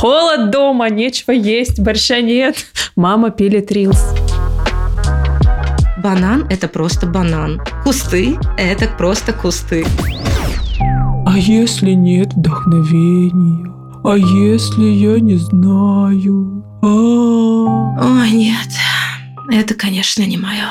[0.00, 2.56] Холод дома, нечего есть, борща нет.
[2.96, 4.02] Мама пилит рилс.
[6.02, 7.60] Банан– это просто банан.
[7.84, 9.84] Кусты– это просто кусты.
[11.26, 13.70] А если нет вдохновения?
[14.02, 16.64] А если я не знаю?
[16.80, 16.86] А,
[18.22, 18.70] Ой, нет,
[19.52, 20.70] это, конечно, не мое.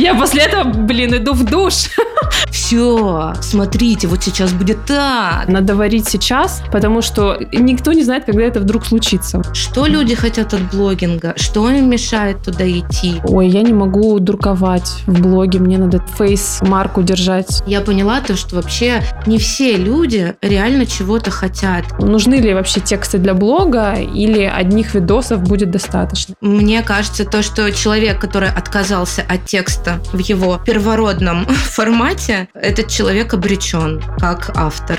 [0.00, 1.90] Я после этого, блин, иду в душ.
[2.50, 5.46] Все, смотрите, вот сейчас будет так.
[5.46, 9.42] Надо варить сейчас, потому что никто не знает, когда это вдруг случится.
[9.52, 11.34] Что люди хотят от блогинга?
[11.36, 13.20] Что им мешает туда идти?
[13.24, 17.62] Ой, я не могу друковать в блоге, мне надо фейс-марку держать.
[17.66, 21.84] Я поняла то, что вообще не все люди реально чего-то хотят.
[21.98, 26.34] Нужны ли вообще тексты для блога или одних видосов будет достаточно?
[26.40, 33.34] Мне кажется, то, что человек, который отказался от текста в его первородном формате, этот человек
[33.34, 34.98] обречен как автор.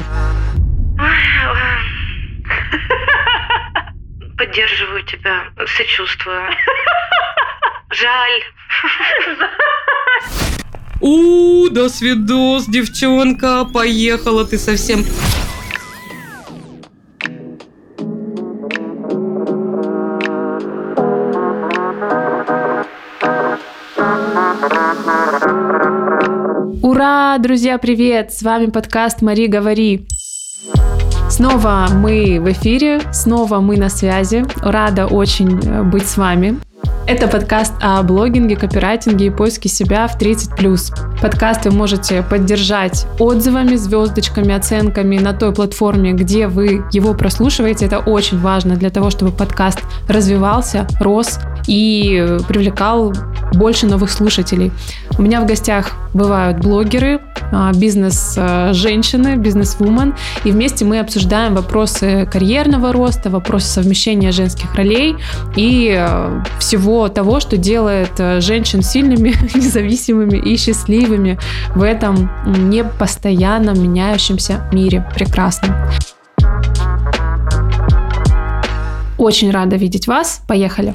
[4.37, 6.41] Поддерживаю тебя, сочувствую.
[7.91, 8.43] Жаль.
[10.99, 15.05] У, до свидос, девчонка, поехала ты совсем.
[26.83, 28.31] Ура, друзья, привет!
[28.31, 30.05] С вами подкаст «Мари, говори».
[31.31, 34.45] Снова мы в эфире, снова мы на связи.
[34.61, 36.59] Рада очень э, быть с вами.
[37.07, 41.19] Это подкаст о блогинге, копирайтинге и поиске себя в 30+.
[41.19, 47.87] Подкаст вы можете поддержать отзывами, звездочками, оценками на той платформе, где вы его прослушиваете.
[47.87, 53.13] Это очень важно для того, чтобы подкаст развивался, рос и привлекал
[53.53, 54.71] больше новых слушателей.
[55.17, 57.19] У меня в гостях бывают блогеры,
[57.51, 65.17] а, бизнес-женщины, бизнес-вумен, и вместе мы обсуждаем вопросы карьерного роста, вопросы совмещения женских ролей
[65.55, 66.43] и э,
[67.01, 71.39] всего того, что делает э, женщин сильными, независимыми и счастливыми
[71.75, 72.29] в этом
[72.69, 75.73] непостоянно меняющемся мире прекрасном.
[79.17, 80.41] Очень рада видеть вас.
[80.47, 80.93] Поехали.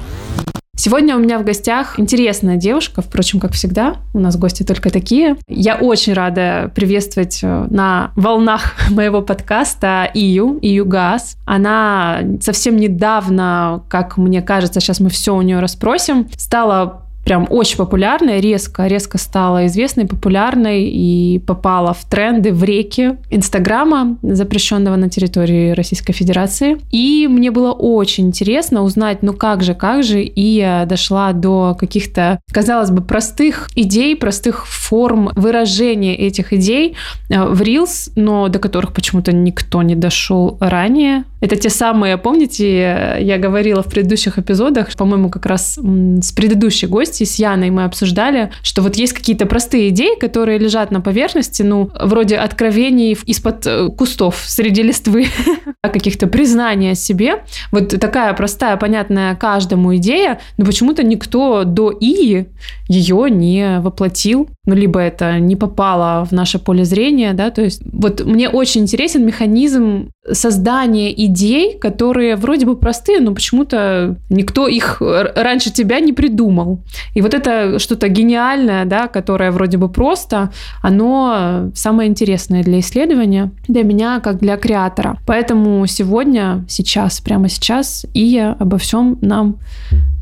[0.79, 5.37] Сегодня у меня в гостях интересная девушка, впрочем, как всегда, у нас гости только такие.
[5.49, 11.39] Я очень рада приветствовать э, на волнах моего подкаста Ию, Ию Газ.
[11.47, 17.77] Она совсем недавно, как мне кажется, сейчас мы все у нее расспросим, стала прям очень
[17.77, 25.11] популярная, резко, резко стала известной, популярной и попала в тренды, в реки Инстаграма, запрещенного на
[25.11, 26.79] территории Российской Федерации.
[26.93, 31.77] И мне было очень интересно узнать, ну как же, как же, и я дошла до
[31.79, 36.95] каких-то, казалось бы, простых идей, простых форм выражения этих идей
[37.29, 41.25] э, в Reels, но до которых почему-то никто не дошел ранее.
[41.41, 47.16] Это те самые, помните, я говорила в предыдущих эпизодах, по-моему, как раз с предыдущей гостью,
[47.25, 51.91] с Яной мы обсуждали, что вот есть какие-то простые идеи, которые лежат на поверхности, ну,
[51.99, 55.27] вроде откровений из-под э, кустов среди листвы,
[55.83, 57.45] каких-то признаний о себе.
[57.73, 62.47] Вот такая простая, понятная каждому идея, но почему-то никто до И
[62.89, 67.83] ее не воплотил, ну, либо это не попало в наше поле зрения, да, то есть
[67.85, 75.01] вот мне очень интересен механизм создания идей, которые вроде бы простые, но почему-то никто их
[75.01, 76.81] раньше тебя не придумал.
[77.15, 80.53] И вот это что-то гениальное, да, которое вроде бы просто,
[80.83, 85.17] оно самое интересное для исследования, для меня как для креатора.
[85.27, 89.59] Поэтому сегодня, сейчас, прямо сейчас Ия обо всем нам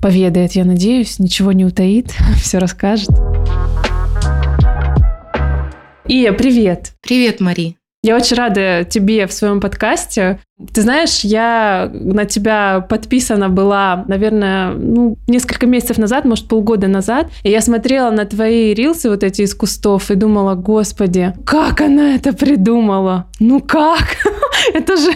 [0.00, 3.10] поведает, я надеюсь, ничего не утаит, все расскажет.
[6.06, 6.92] Ия, привет!
[7.00, 7.78] Привет, Мари!
[8.04, 10.38] Я очень рада тебе в своем подкасте.
[10.74, 17.28] Ты знаешь, я на тебя подписана была, наверное, ну, несколько месяцев назад, может, полгода назад.
[17.44, 22.14] И я смотрела на твои рилсы вот эти из кустов и думала, господи, как она
[22.14, 23.24] это придумала?
[23.40, 24.04] Ну как?
[24.74, 25.10] это же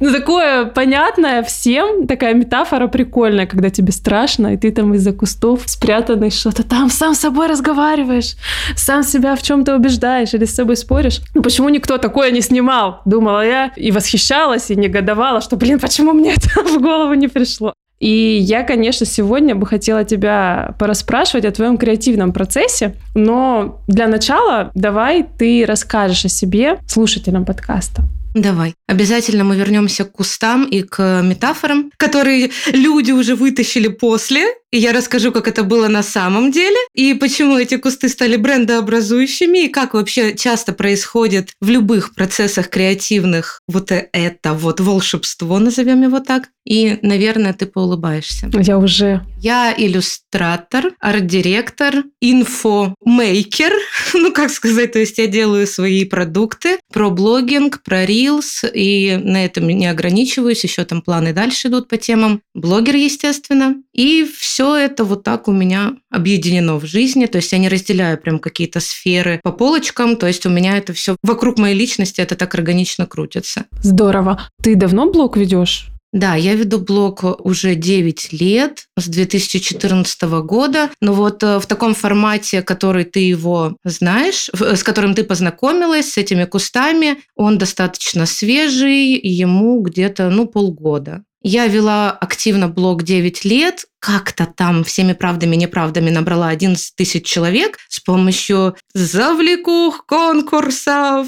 [0.00, 5.62] ну, такое понятное всем, такая метафора прикольная, когда тебе страшно, и ты там из-за кустов
[5.66, 8.36] спрятанный что-то там сам с собой разговариваешь,
[8.76, 11.20] сам себя в чем-то убеждаешь или с собой споришь.
[11.34, 13.00] Ну почему никто такое не снимал?
[13.04, 17.74] Думала я и восхищалась, и негодовала, что, блин, почему мне это в голову не пришло?
[18.00, 24.70] И я, конечно, сегодня бы хотела тебя пораспрашивать о твоем креативном процессе, но для начала
[24.74, 28.02] давай ты расскажешь о себе слушателям подкаста.
[28.34, 28.74] Давай.
[28.88, 34.44] Обязательно мы вернемся к кустам и к метафорам, которые люди уже вытащили после.
[34.72, 39.66] И я расскажу, как это было на самом деле, и почему эти кусты стали брендообразующими,
[39.66, 46.18] и как вообще часто происходит в любых процессах креативных вот это вот волшебство, назовем его
[46.18, 46.48] так.
[46.64, 48.50] И, наверное, ты поулыбаешься.
[48.52, 49.24] Я уже.
[49.38, 53.72] Я иллюстратор, арт-директор, инфомейкер.
[54.14, 59.44] ну, как сказать, то есть я делаю свои продукты про блогинг, про рилс, и на
[59.44, 62.40] этом не ограничиваюсь, еще там планы дальше идут по темам.
[62.54, 63.76] Блогер, естественно.
[63.92, 68.18] И все это вот так у меня объединено в жизни, то есть я не разделяю
[68.18, 72.36] прям какие-то сферы по полочкам, то есть у меня это все вокруг моей личности, это
[72.36, 73.66] так органично крутится.
[73.82, 74.48] Здорово.
[74.62, 75.88] Ты давно блог ведешь?
[76.14, 80.90] Да, я веду блог уже 9 лет, с 2014 года.
[81.00, 86.16] Но вот э, в таком формате, который ты его знаешь, с которым ты познакомилась, с
[86.16, 91.24] этими кустами, он достаточно свежий, ему где-то, ну, полгода.
[91.42, 97.26] Я вела активно блог 9 лет, как-то там всеми правдами и неправдами набрала 11 тысяч
[97.26, 101.26] человек с помощью завлекух, конкурсов,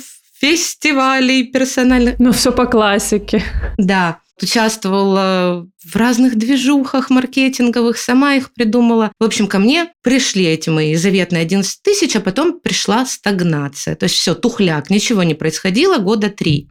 [0.51, 2.19] фестивалей персональных.
[2.19, 3.43] Ну, все по классике.
[3.79, 9.13] Да участвовала в разных движухах маркетинговых, сама их придумала.
[9.19, 13.97] В общем, ко мне пришли эти мои заветные 11 тысяч, а потом пришла стагнация.
[13.97, 16.69] То есть все, тухляк, ничего не происходило года три.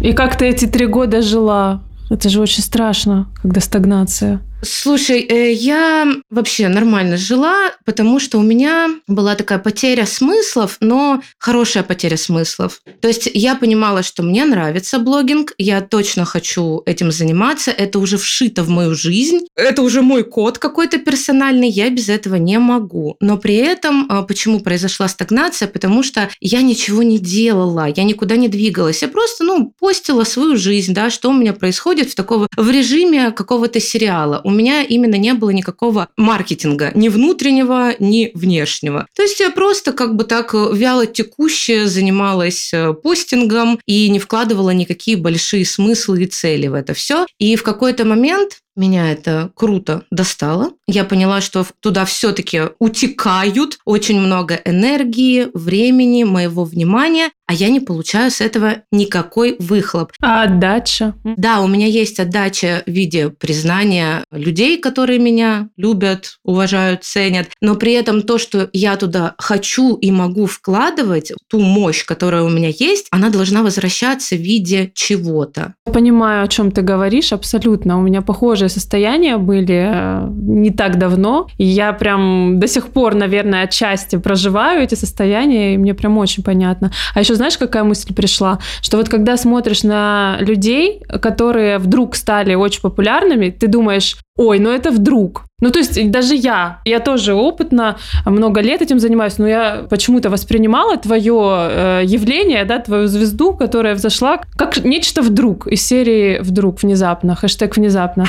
[0.00, 1.82] И как ты эти три года жила?
[2.10, 4.40] Это же очень страшно, когда стагнация.
[4.66, 11.22] Слушай, э, я вообще нормально жила, потому что у меня была такая потеря смыслов, но
[11.38, 12.82] хорошая потеря смыслов.
[13.00, 18.18] То есть я понимала, что мне нравится блогинг, я точно хочу этим заниматься, это уже
[18.18, 23.16] вшито в мою жизнь, это уже мой код какой-то персональный, я без этого не могу.
[23.20, 25.68] Но при этом а, почему произошла стагнация?
[25.68, 30.56] Потому что я ничего не делала, я никуда не двигалась, я просто, ну, постила свою
[30.56, 35.16] жизнь, да, что у меня происходит в такого в режиме какого-то сериала у меня именно
[35.16, 39.06] не было никакого маркетинга, ни внутреннего, ни внешнего.
[39.14, 44.18] То есть я просто как бы так э, вяло текуще занималась э, постингом и не
[44.18, 47.26] вкладывала никакие большие смыслы и цели в это все.
[47.38, 50.72] И в какой-то момент меня это круто достало.
[50.86, 57.80] Я поняла, что туда все-таки утекают очень много энергии, времени, моего внимания, а я не
[57.80, 60.12] получаю с этого никакой выхлоп.
[60.20, 61.14] А отдача?
[61.24, 67.76] Да, у меня есть отдача в виде признания людей, которые меня любят, уважают, ценят, но
[67.76, 72.68] при этом то, что я туда хочу и могу вкладывать, ту мощь, которая у меня
[72.68, 75.74] есть, она должна возвращаться в виде чего-то.
[75.84, 77.98] Понимаю, о чем ты говоришь, абсолютно.
[77.98, 78.22] У меня
[78.66, 84.18] похожие состояния были э, не так давно, и я прям до сих пор, наверное, отчасти
[84.18, 86.90] проживаю эти состояния, и мне прям очень понятно.
[87.14, 88.58] А еще знаешь, какая мысль пришла?
[88.82, 94.70] Что вот когда смотришь на людей, которые вдруг стали очень популярными, ты думаешь, ой, ну
[94.70, 95.44] это вдруг.
[95.62, 100.28] Ну, то есть даже я, я тоже опытно, много лет этим занимаюсь, но я почему-то
[100.28, 106.82] воспринимала твое э, явление, да, твою звезду, которая взошла, как нечто вдруг, из серии «Вдруг»,
[106.82, 108.26] внезапно, хэштег «Внезапно».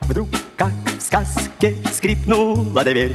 [0.00, 0.26] Вдруг,
[0.56, 3.14] как в сказке, скрипнула дверь.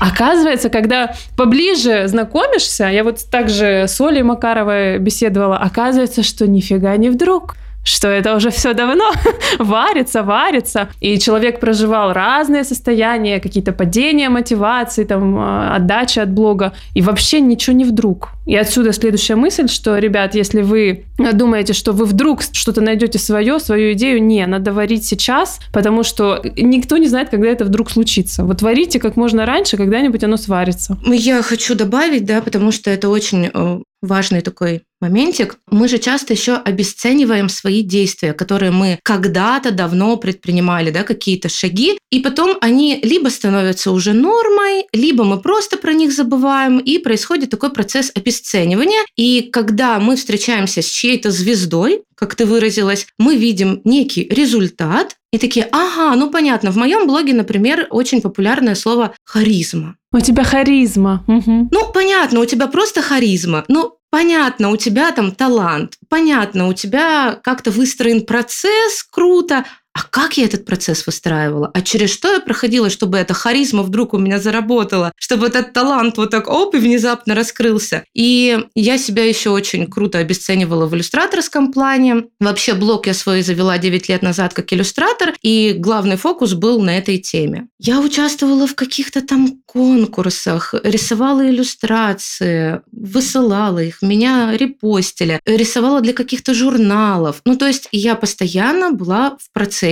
[0.00, 7.10] Оказывается, когда поближе знакомишься, я вот также с Олей Макаровой беседовала, оказывается, что нифига не
[7.10, 9.12] вдруг что это уже все давно
[9.58, 10.88] варится, варится.
[11.00, 16.72] И человек проживал разные состояния, какие-то падения мотивации, там, а, отдача от блога.
[16.94, 18.30] И вообще ничего не вдруг.
[18.46, 23.58] И отсюда следующая мысль, что, ребят, если вы думаете, что вы вдруг что-то найдете свое,
[23.58, 28.44] свою идею, не, надо варить сейчас, потому что никто не знает, когда это вдруг случится.
[28.44, 30.98] Вот варите как можно раньше, когда-нибудь оно сварится.
[31.06, 35.58] Я хочу добавить, да, потому что это очень э, важный такой моментик.
[35.70, 41.98] Мы же часто еще обесцениваем свои действия, которые мы когда-то давно предпринимали, да, какие-то шаги,
[42.10, 47.50] и потом они либо становятся уже нормой, либо мы просто про них забываем, и происходит
[47.50, 49.04] такой процесс обесценивания.
[49.16, 55.38] И когда мы встречаемся с чьей-то звездой, как ты выразилась, мы видим некий результат, и
[55.38, 59.96] такие, ага, ну понятно, в моем блоге, например, очень популярное слово харизма.
[60.12, 61.24] У тебя харизма.
[61.26, 61.70] Угу.
[61.72, 63.64] Ну, понятно, у тебя просто харизма.
[63.66, 65.94] Ну, понятно, у тебя там талант.
[66.08, 69.64] Понятно, у тебя как-то выстроен процесс, круто.
[69.94, 71.70] А как я этот процесс выстраивала?
[71.72, 75.12] А через что я проходила, чтобы эта харизма вдруг у меня заработала?
[75.16, 78.04] Чтобы этот талант вот так оп и внезапно раскрылся?
[78.12, 82.24] И я себя еще очень круто обесценивала в иллюстраторском плане.
[82.40, 86.98] Вообще блог я свой завела 9 лет назад как иллюстратор, и главный фокус был на
[86.98, 87.68] этой теме.
[87.78, 96.52] Я участвовала в каких-то там конкурсах, рисовала иллюстрации, высылала их, меня репостили, рисовала для каких-то
[96.52, 97.42] журналов.
[97.44, 99.83] Ну, то есть я постоянно была в процессе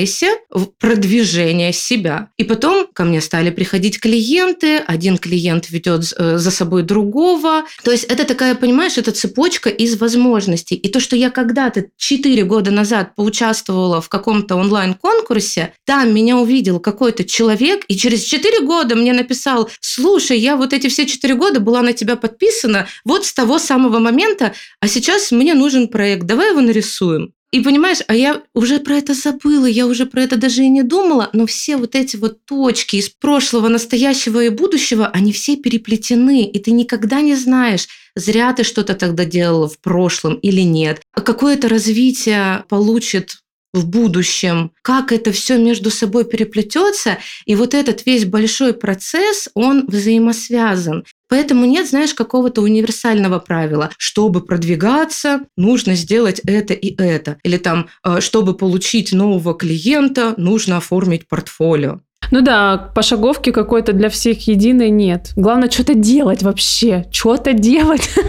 [0.78, 2.30] продвижения себя.
[2.36, 7.64] И потом ко мне стали приходить клиенты, один клиент ведет э, за собой другого.
[7.84, 10.74] То есть это такая, понимаешь, это цепочка из возможностей.
[10.74, 16.80] И то, что я когда-то 4 года назад поучаствовала в каком-то онлайн-конкурсе, там меня увидел
[16.80, 21.60] какой-то человек, и через 4 года мне написал, слушай, я вот эти все 4 года
[21.60, 26.50] была на тебя подписана, вот с того самого момента, а сейчас мне нужен проект, давай
[26.50, 27.32] его нарисуем.
[27.52, 30.82] И понимаешь, а я уже про это забыла, я уже про это даже и не
[30.82, 36.44] думала, но все вот эти вот точки из прошлого, настоящего и будущего, они все переплетены,
[36.44, 41.02] и ты никогда не знаешь, зря ты что-то тогда делала в прошлом или нет.
[41.12, 43.42] А какое то развитие получит
[43.74, 49.86] в будущем, как это все между собой переплетется, и вот этот весь большой процесс, он
[49.86, 51.04] взаимосвязан.
[51.32, 53.88] Поэтому нет, знаешь, какого-то универсального правила.
[53.96, 57.38] Чтобы продвигаться, нужно сделать это и это.
[57.42, 62.00] Или там, э, чтобы получить нового клиента, нужно оформить портфолио.
[62.30, 65.32] Ну да, пошаговки какой-то для всех единой нет.
[65.34, 67.06] Главное, что-то делать вообще.
[67.10, 68.10] Что-то делать.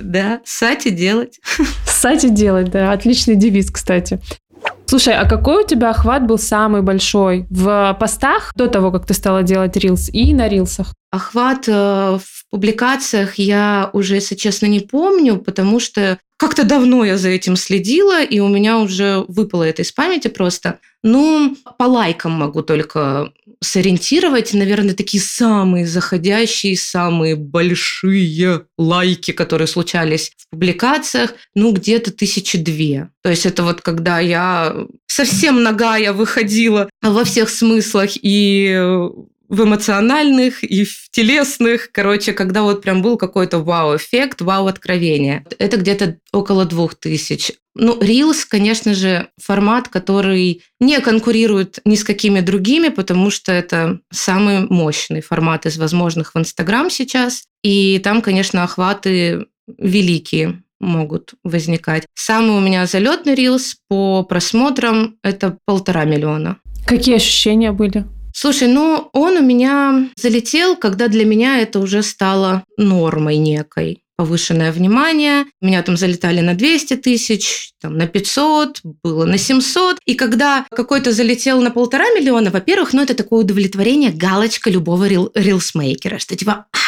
[0.00, 1.38] Да, сати делать.
[1.86, 2.90] Сати делать, да.
[2.90, 4.18] Отличный девиз, кстати.
[4.90, 9.14] Слушай, а какой у тебя охват был самый большой в постах до того, как ты
[9.14, 10.96] стала делать рилс и на рилсах?
[11.12, 11.72] Охват э,
[12.18, 17.54] в публикациях я уже, если честно, не помню, потому что как-то давно я за этим
[17.54, 20.78] следила, и у меня уже выпало это из памяти просто.
[21.02, 23.30] Ну, по лайкам могу только
[23.62, 24.54] сориентировать.
[24.54, 33.10] Наверное, такие самые заходящие, самые большие лайки, которые случались в публикациях, ну, где-то тысячи две.
[33.22, 34.74] То есть это вот когда я
[35.08, 38.98] совсем ногая выходила во всех смыслах и
[39.50, 41.90] в эмоциональных и в телесных.
[41.92, 45.44] Короче, когда вот прям был какой-то вау-эффект, вау-откровение.
[45.58, 47.52] Это где-то около двух тысяч.
[47.74, 54.00] Ну, Reels, конечно же, формат, который не конкурирует ни с какими другими, потому что это
[54.10, 57.44] самый мощный формат из возможных в Инстаграм сейчас.
[57.62, 59.46] И там, конечно, охваты
[59.78, 62.06] великие могут возникать.
[62.14, 66.58] Самый у меня залетный рилс по просмотрам– это полтора миллиона.
[66.86, 68.04] Какие ощущения были?
[68.34, 74.70] Слушай, ну он у меня залетел, когда для меня это уже стало нормой некой повышенное
[74.70, 75.46] внимание.
[75.62, 79.96] Меня там залетали на 200 тысяч, там на 500, было на 700.
[80.04, 85.32] И когда какой-то залетел на полтора миллиона, во-первых, ну это такое удовлетворение, галочка любого рил
[85.34, 86.78] рилсмейкера, что типа, а,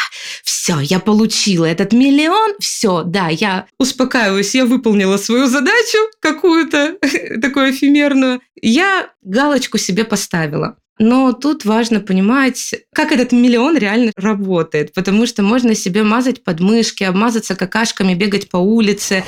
[0.43, 6.97] все, я получила этот миллион, все, да, я успокаиваюсь, я выполнила свою задачу какую-то,
[7.41, 8.41] такую эфемерную.
[8.61, 10.77] Я галочку себе поставила.
[10.99, 17.03] Но тут важно понимать, как этот миллион реально работает, потому что можно себе мазать подмышки,
[17.03, 19.23] обмазаться какашками, бегать по улице.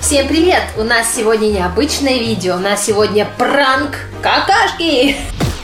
[0.00, 0.62] Всем привет!
[0.76, 5.16] У нас сегодня необычное видео, у нас сегодня пранк какашки!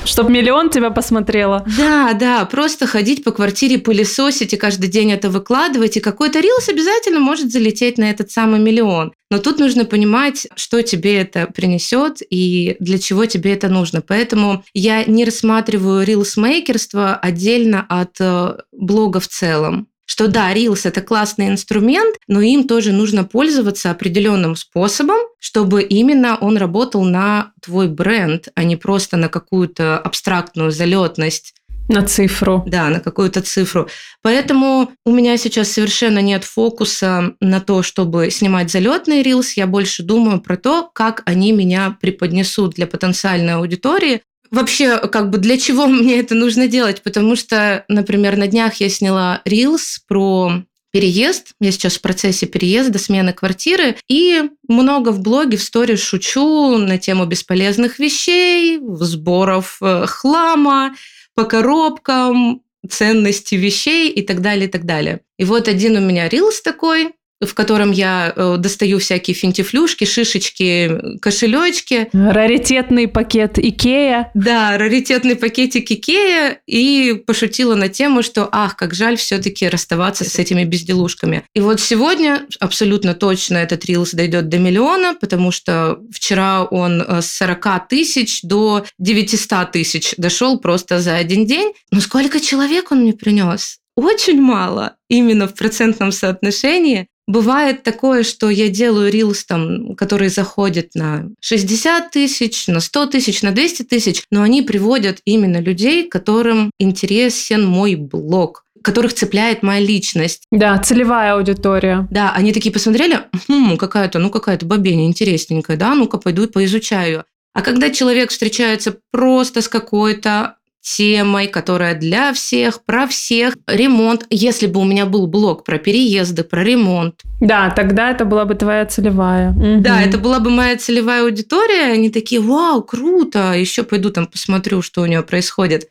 [0.05, 1.65] Чтоб миллион тебя посмотрела.
[1.79, 6.69] Да, да, просто ходить по квартире, пылесосить и каждый день это выкладывать, и какой-то рилс
[6.69, 9.13] обязательно может залететь на этот самый миллион.
[9.31, 14.03] Но тут нужно понимать, что тебе это принесет и для чего тебе это нужно.
[14.03, 21.01] Поэтому я не рассматриваю рилсмейкерство отдельно от э, блога в целом что да, Reels– это
[21.01, 27.89] классный инструмент, но им тоже нужно пользоваться определенным способом, чтобы именно он работал на твой
[27.89, 31.55] бренд, а не просто на какую-то абстрактную залетность.
[31.89, 32.63] На цифру.
[32.67, 33.89] Да, на какую-то цифру.
[34.23, 39.55] Поэтому у меня сейчас совершенно нет фокуса на то, чтобы снимать залетный рилс.
[39.55, 45.39] Я больше думаю про то, как они меня преподнесут для потенциальной аудитории, вообще, как бы
[45.39, 47.03] для чего мне это нужно делать?
[47.03, 51.55] Потому что, например, на днях я сняла рилс про переезд.
[51.59, 53.97] Я сейчас в процессе переезда, смены квартиры.
[54.09, 60.95] И много в блоге, в сторис шучу на тему бесполезных вещей, сборов э, хлама
[61.35, 65.21] по коробкам, ценности вещей и так далее, и так далее.
[65.39, 71.19] И вот один у меня рилс такой, в котором я э, достаю всякие финтифлюшки, шишечки,
[71.21, 72.09] кошелечки.
[72.13, 74.31] Раритетный пакет Икея.
[74.35, 76.61] Да, раритетный пакетик Икея.
[76.67, 81.45] И пошутила на тему, что ах, как жаль все-таки расставаться с этими безделушками.
[81.55, 87.23] И вот сегодня абсолютно точно этот рилс дойдет до миллиона, потому что вчера он э,
[87.23, 91.73] с 40 тысяч до 900 тысяч дошел просто за один день.
[91.91, 93.79] Но сколько человек он мне принес?
[93.95, 97.09] Очень мало именно в процентном соотношении.
[97.29, 103.43] Бывает такое, что я делаю рилс, там, который заходит на 60 тысяч, на 100 тысяч,
[103.43, 109.79] на 200 тысяч, но они приводят именно людей, которым интересен мой блог которых цепляет моя
[109.79, 110.43] личность.
[110.51, 112.09] Да, целевая аудитория.
[112.11, 117.25] Да, они такие посмотрели, хм, какая-то, ну какая-то бабеня интересненькая, да, ну-ка пойду и поизучаю.
[117.55, 123.55] А когда человек встречается просто с какой-то темой, которая для всех, про всех.
[123.67, 124.27] Ремонт.
[124.29, 127.21] Если бы у меня был блог про переезды, про ремонт.
[127.41, 129.53] Да, тогда это была бы твоя целевая.
[129.53, 130.01] Да, угу.
[130.01, 131.93] это была бы моя целевая аудитория.
[131.93, 135.89] Они такие, вау, круто, еще пойду там посмотрю, что у нее происходит.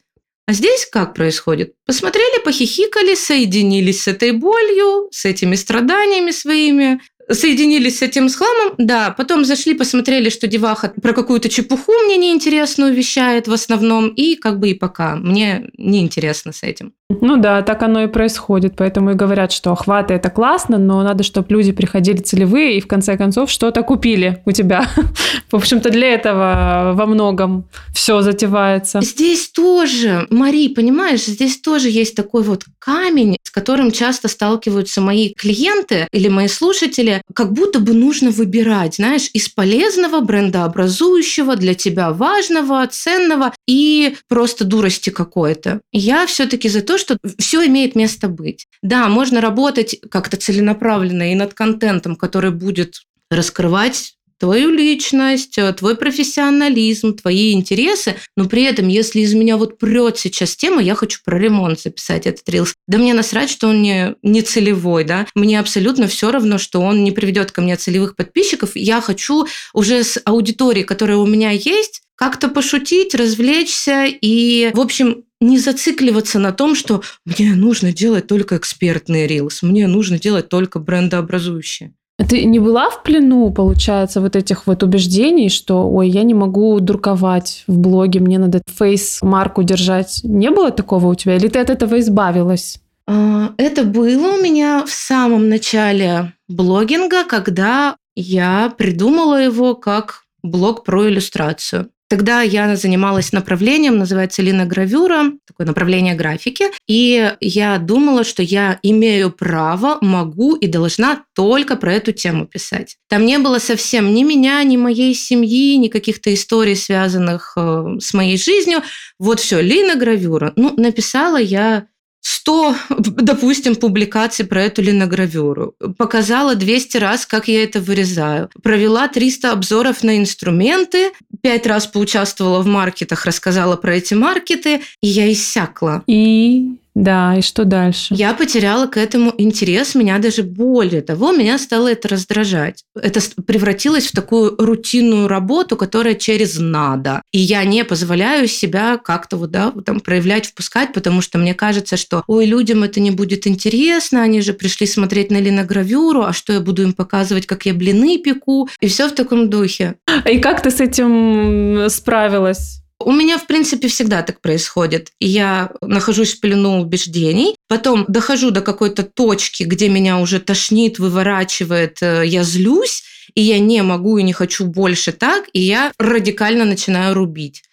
[0.48, 1.74] А здесь как происходит?
[1.86, 7.00] Посмотрели, похихикали, соединились с этой болью, с этими страданиями своими,
[7.33, 12.17] соединились с этим с хламом, да, потом зашли, посмотрели, что деваха про какую-то чепуху мне
[12.17, 15.15] неинтересную вещает в основном, и как бы и пока.
[15.15, 16.93] Мне неинтересно с этим.
[17.19, 18.75] Ну да, так оно и происходит.
[18.77, 22.88] Поэтому и говорят, что охваты это классно, но надо, чтобы люди приходили целевые и в
[22.88, 24.88] конце концов что-то купили у тебя.
[25.51, 29.01] В общем-то, для этого во многом все затевается.
[29.01, 35.33] Здесь тоже, Мари, понимаешь, здесь тоже есть такой вот камень, с которым часто сталкиваются мои
[35.33, 42.11] клиенты или мои слушатели, как будто бы нужно выбирать, знаешь, из полезного, брендообразующего, для тебя
[42.11, 45.81] важного, ценного и просто дурости какой-то.
[45.91, 48.67] Я все-таки за то, что все имеет место быть.
[48.81, 55.95] Да, можно работать как-то целенаправленно и над контентом, который будет раскрывать твою личность, э, твой
[55.95, 61.19] профессионализм, твои интересы, но при этом, если из меня вот прет сейчас тема, я хочу
[61.24, 65.60] про ремонт записать этот рилс, да мне насрать, что он не, не целевой, да, мне
[65.60, 69.45] абсолютно все равно, что он не приведет ко мне целевых подписчиков, я хочу
[69.75, 76.39] уже с аудиторией, которая у меня есть, как-то пошутить, развлечься и, в общем, не зацикливаться
[76.39, 81.93] на том, что мне нужно делать только экспертный рилс, мне нужно делать только брендообразующие.
[82.27, 86.79] Ты не была в плену, получается, вот этих вот убеждений, что, ой, я не могу
[86.79, 90.21] друковать в блоге, мне надо фейс-марку держать?
[90.23, 91.35] Не было такого у тебя?
[91.35, 92.79] Или ты от этого избавилась?
[93.07, 100.83] А, это было у меня в самом начале блогинга, когда я придумала его как блог
[100.83, 101.89] про иллюстрацию.
[102.12, 106.65] Тогда я занималась направлением, называется линогравюра, такое направление графики.
[106.86, 112.98] И я думала, что я имею право, могу и должна только про эту тему писать.
[113.08, 118.13] Там не было совсем ни меня, ни моей семьи, ни каких-то историй, связанных э, с
[118.13, 118.82] моей жизнью.
[119.18, 120.52] Вот все, линогравюра.
[120.58, 121.86] Ну, написала я
[122.21, 129.51] 100, допустим, публикаций про эту линогравюру, показала 200 раз, как я это вырезаю, провела 300
[129.51, 136.03] обзоров на инструменты, 5 раз поучаствовала в маркетах, рассказала про эти маркеты, и я иссякла.
[136.07, 138.13] И да, и что дальше?
[138.13, 142.84] Я потеряла к этому интерес, меня даже более того, меня стало это раздражать.
[142.95, 147.21] Это превратилось в такую рутинную работу, которая через надо.
[147.32, 151.95] И я не позволяю себя как-то вот, да, там проявлять, впускать, потому что мне кажется,
[151.95, 156.51] что, ой, людям это не будет интересно, они же пришли смотреть на линогравюру, а что
[156.51, 159.95] я буду им показывать, как я блины пеку, и все в таком духе.
[160.30, 162.81] И как ты с этим справилась?
[163.05, 165.11] У меня, в принципе, всегда так происходит.
[165.19, 171.97] Я нахожусь в плену убеждений, потом дохожу до какой-то точки, где меня уже тошнит, выворачивает,
[172.01, 173.03] э, я злюсь,
[173.35, 177.63] и я не могу и не хочу больше так, и я радикально начинаю рубить.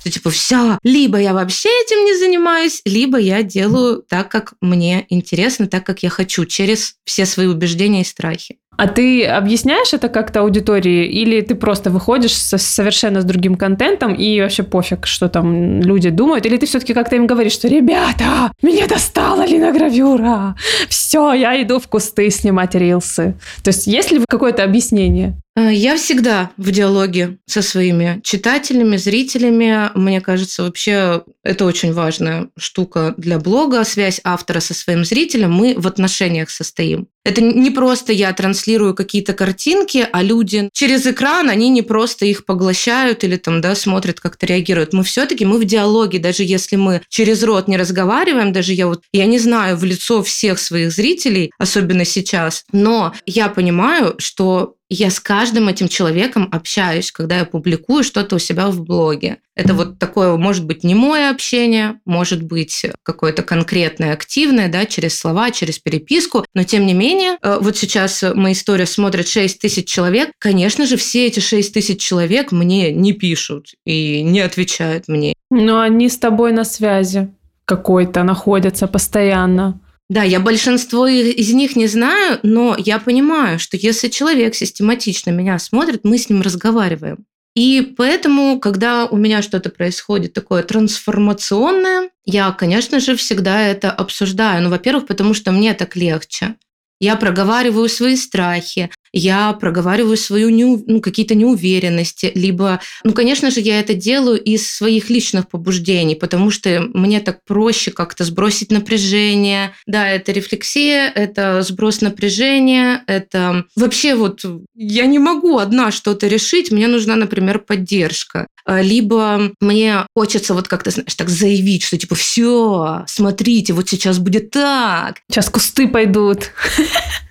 [0.00, 5.06] Что типа все, либо я вообще этим не занимаюсь, либо я делаю так, как мне
[5.10, 8.58] интересно, так, как я хочу, через все свои убеждения и страхи.
[8.76, 14.14] А ты объясняешь это как-то аудитории, или ты просто выходишь со, совершенно с другим контентом
[14.14, 18.52] и вообще пофиг, что там люди думают, или ты все-таки как-то им говоришь, что ребята,
[18.62, 20.56] меня достала линогравюра,
[20.88, 23.34] все, я иду в кусты снимать рилсы.
[23.62, 25.36] То есть есть ли какое-то объяснение?
[25.60, 29.90] Э, я всегда в диалоге со своими читателями, зрителями.
[29.94, 35.52] Мне кажется, вообще это очень важная штука для блога, связь автора со своим зрителем.
[35.52, 37.08] Мы в отношениях состоим.
[37.24, 42.46] Это не просто я транслирую какие-то картинки, а люди через экран, они не просто их
[42.46, 44.94] поглощают или там, да, смотрят, как-то реагируют.
[44.94, 49.02] Мы все-таки, мы в диалоге, даже если мы через рот не разговариваем, даже я вот,
[49.12, 55.08] я не знаю в лицо всех своих зрителей, особенно сейчас, но я понимаю, что я
[55.10, 59.38] с каждым этим человеком общаюсь, когда я публикую что-то у себя в блоге.
[59.54, 65.16] Это вот такое, может быть, не мое общение, может быть, какое-то конкретное, активное, да, через
[65.16, 69.86] слова, через переписку, но тем не менее, э, вот сейчас мои истории смотрят 6 тысяч
[69.86, 75.34] человек, конечно же, все эти 6 тысяч человек мне не пишут и не отвечают мне.
[75.50, 77.32] Но они с тобой на связи
[77.64, 79.80] какой-то находятся постоянно.
[80.10, 85.56] Да, я большинство из них не знаю, но я понимаю, что если человек систематично меня
[85.60, 87.26] смотрит, мы с ним разговариваем.
[87.54, 94.64] И поэтому, когда у меня что-то происходит такое трансформационное, я, конечно же, всегда это обсуждаю.
[94.64, 96.56] Ну, во-первых, потому что мне так легче.
[96.98, 103.60] Я проговариваю свои страхи, я проговариваю свою неу, ну, какие-то неуверенности, либо, ну, конечно же,
[103.60, 109.74] я это делаю из своих личных побуждений, потому что мне так проще как-то сбросить напряжение.
[109.86, 114.44] Да, это рефлексия, это сброс напряжения, это вообще вот
[114.74, 118.46] я не могу одна что-то решить, мне нужна, например, поддержка.
[118.64, 124.18] А, либо мне хочется вот как-то, знаешь, так заявить, что типа все, смотрите, вот сейчас
[124.18, 125.16] будет так.
[125.28, 126.50] Сейчас кусты пойдут.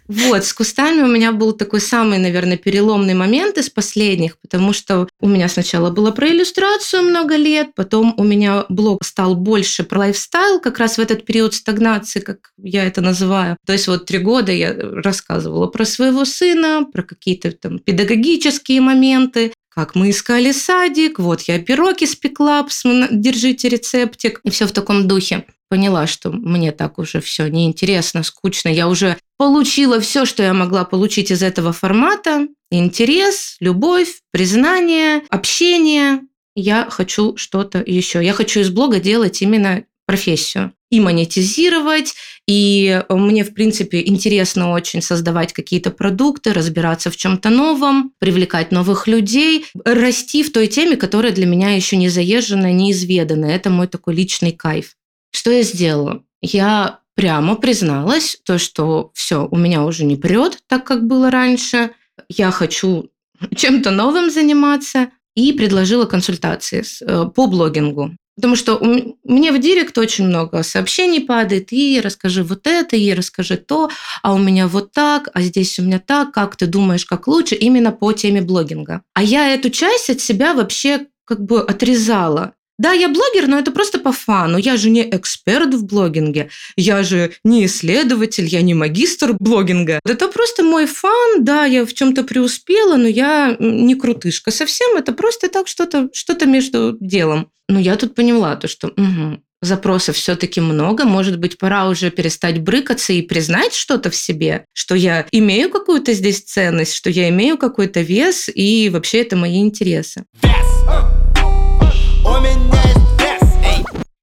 [0.09, 5.07] Вот, с кустами у меня был такой самый, наверное, переломный момент из последних, потому что
[5.21, 9.99] у меня сначала было про иллюстрацию много лет, потом у меня блог стал больше про
[9.99, 13.55] лайфстайл, как раз в этот период стагнации, как я это называю.
[13.67, 19.53] То есть вот три года я рассказывала про своего сына, про какие-то там педагогические моменты,
[19.79, 22.67] как мы искали садик, вот я пирог испекла,
[23.11, 25.45] держите рецептик, и все в таком духе.
[25.69, 28.67] Поняла, что мне так уже все неинтересно, скучно.
[28.67, 32.47] Я уже получила все, что я могла получить из этого формата.
[32.69, 36.23] Интерес, любовь, признание, общение.
[36.55, 38.21] Я хочу что-то еще.
[38.21, 42.15] Я хочу из блога делать именно профессию и монетизировать,
[42.47, 49.07] и мне, в принципе, интересно очень создавать какие-то продукты, разбираться в чем-то новом, привлекать новых
[49.07, 53.45] людей, расти в той теме, которая для меня еще не заезжена, неизведана.
[53.45, 54.95] Это мой такой личный кайф.
[55.31, 56.23] Что я сделала?
[56.41, 61.91] Я прямо призналась, то, что все, у меня уже не прет, так как было раньше.
[62.29, 63.11] Я хочу
[63.55, 68.15] чем-то новым заниматься и предложила консультации э, по блогингу.
[68.39, 68.79] Потому что
[69.25, 73.89] мне в директ очень много сообщений падает, и расскажи вот это, и расскажи то,
[74.23, 77.55] а у меня вот так, а здесь у меня так, как ты думаешь, как лучше,
[77.55, 79.01] именно по теме блогинга.
[79.13, 82.53] А я эту часть от себя вообще как бы отрезала.
[82.79, 84.57] Да, я блогер, но это просто по фану.
[84.57, 86.49] Я же не эксперт в блогинге.
[86.77, 89.99] Я же не исследователь, я не магистр блогинга.
[90.05, 91.43] Это просто мой фан.
[91.43, 94.95] Да, я в чем-то преуспела, но я не крутышка совсем.
[94.95, 97.51] Это просто так что-то что между делом.
[97.67, 102.59] Но я тут поняла то, что угу, запросов все-таки много, может быть, пора уже перестать
[102.59, 107.57] брыкаться и признать что-то в себе, что я имею какую-то здесь ценность, что я имею
[107.57, 110.23] какой-то вес, и вообще это мои интересы.
[110.41, 111.28] Вес!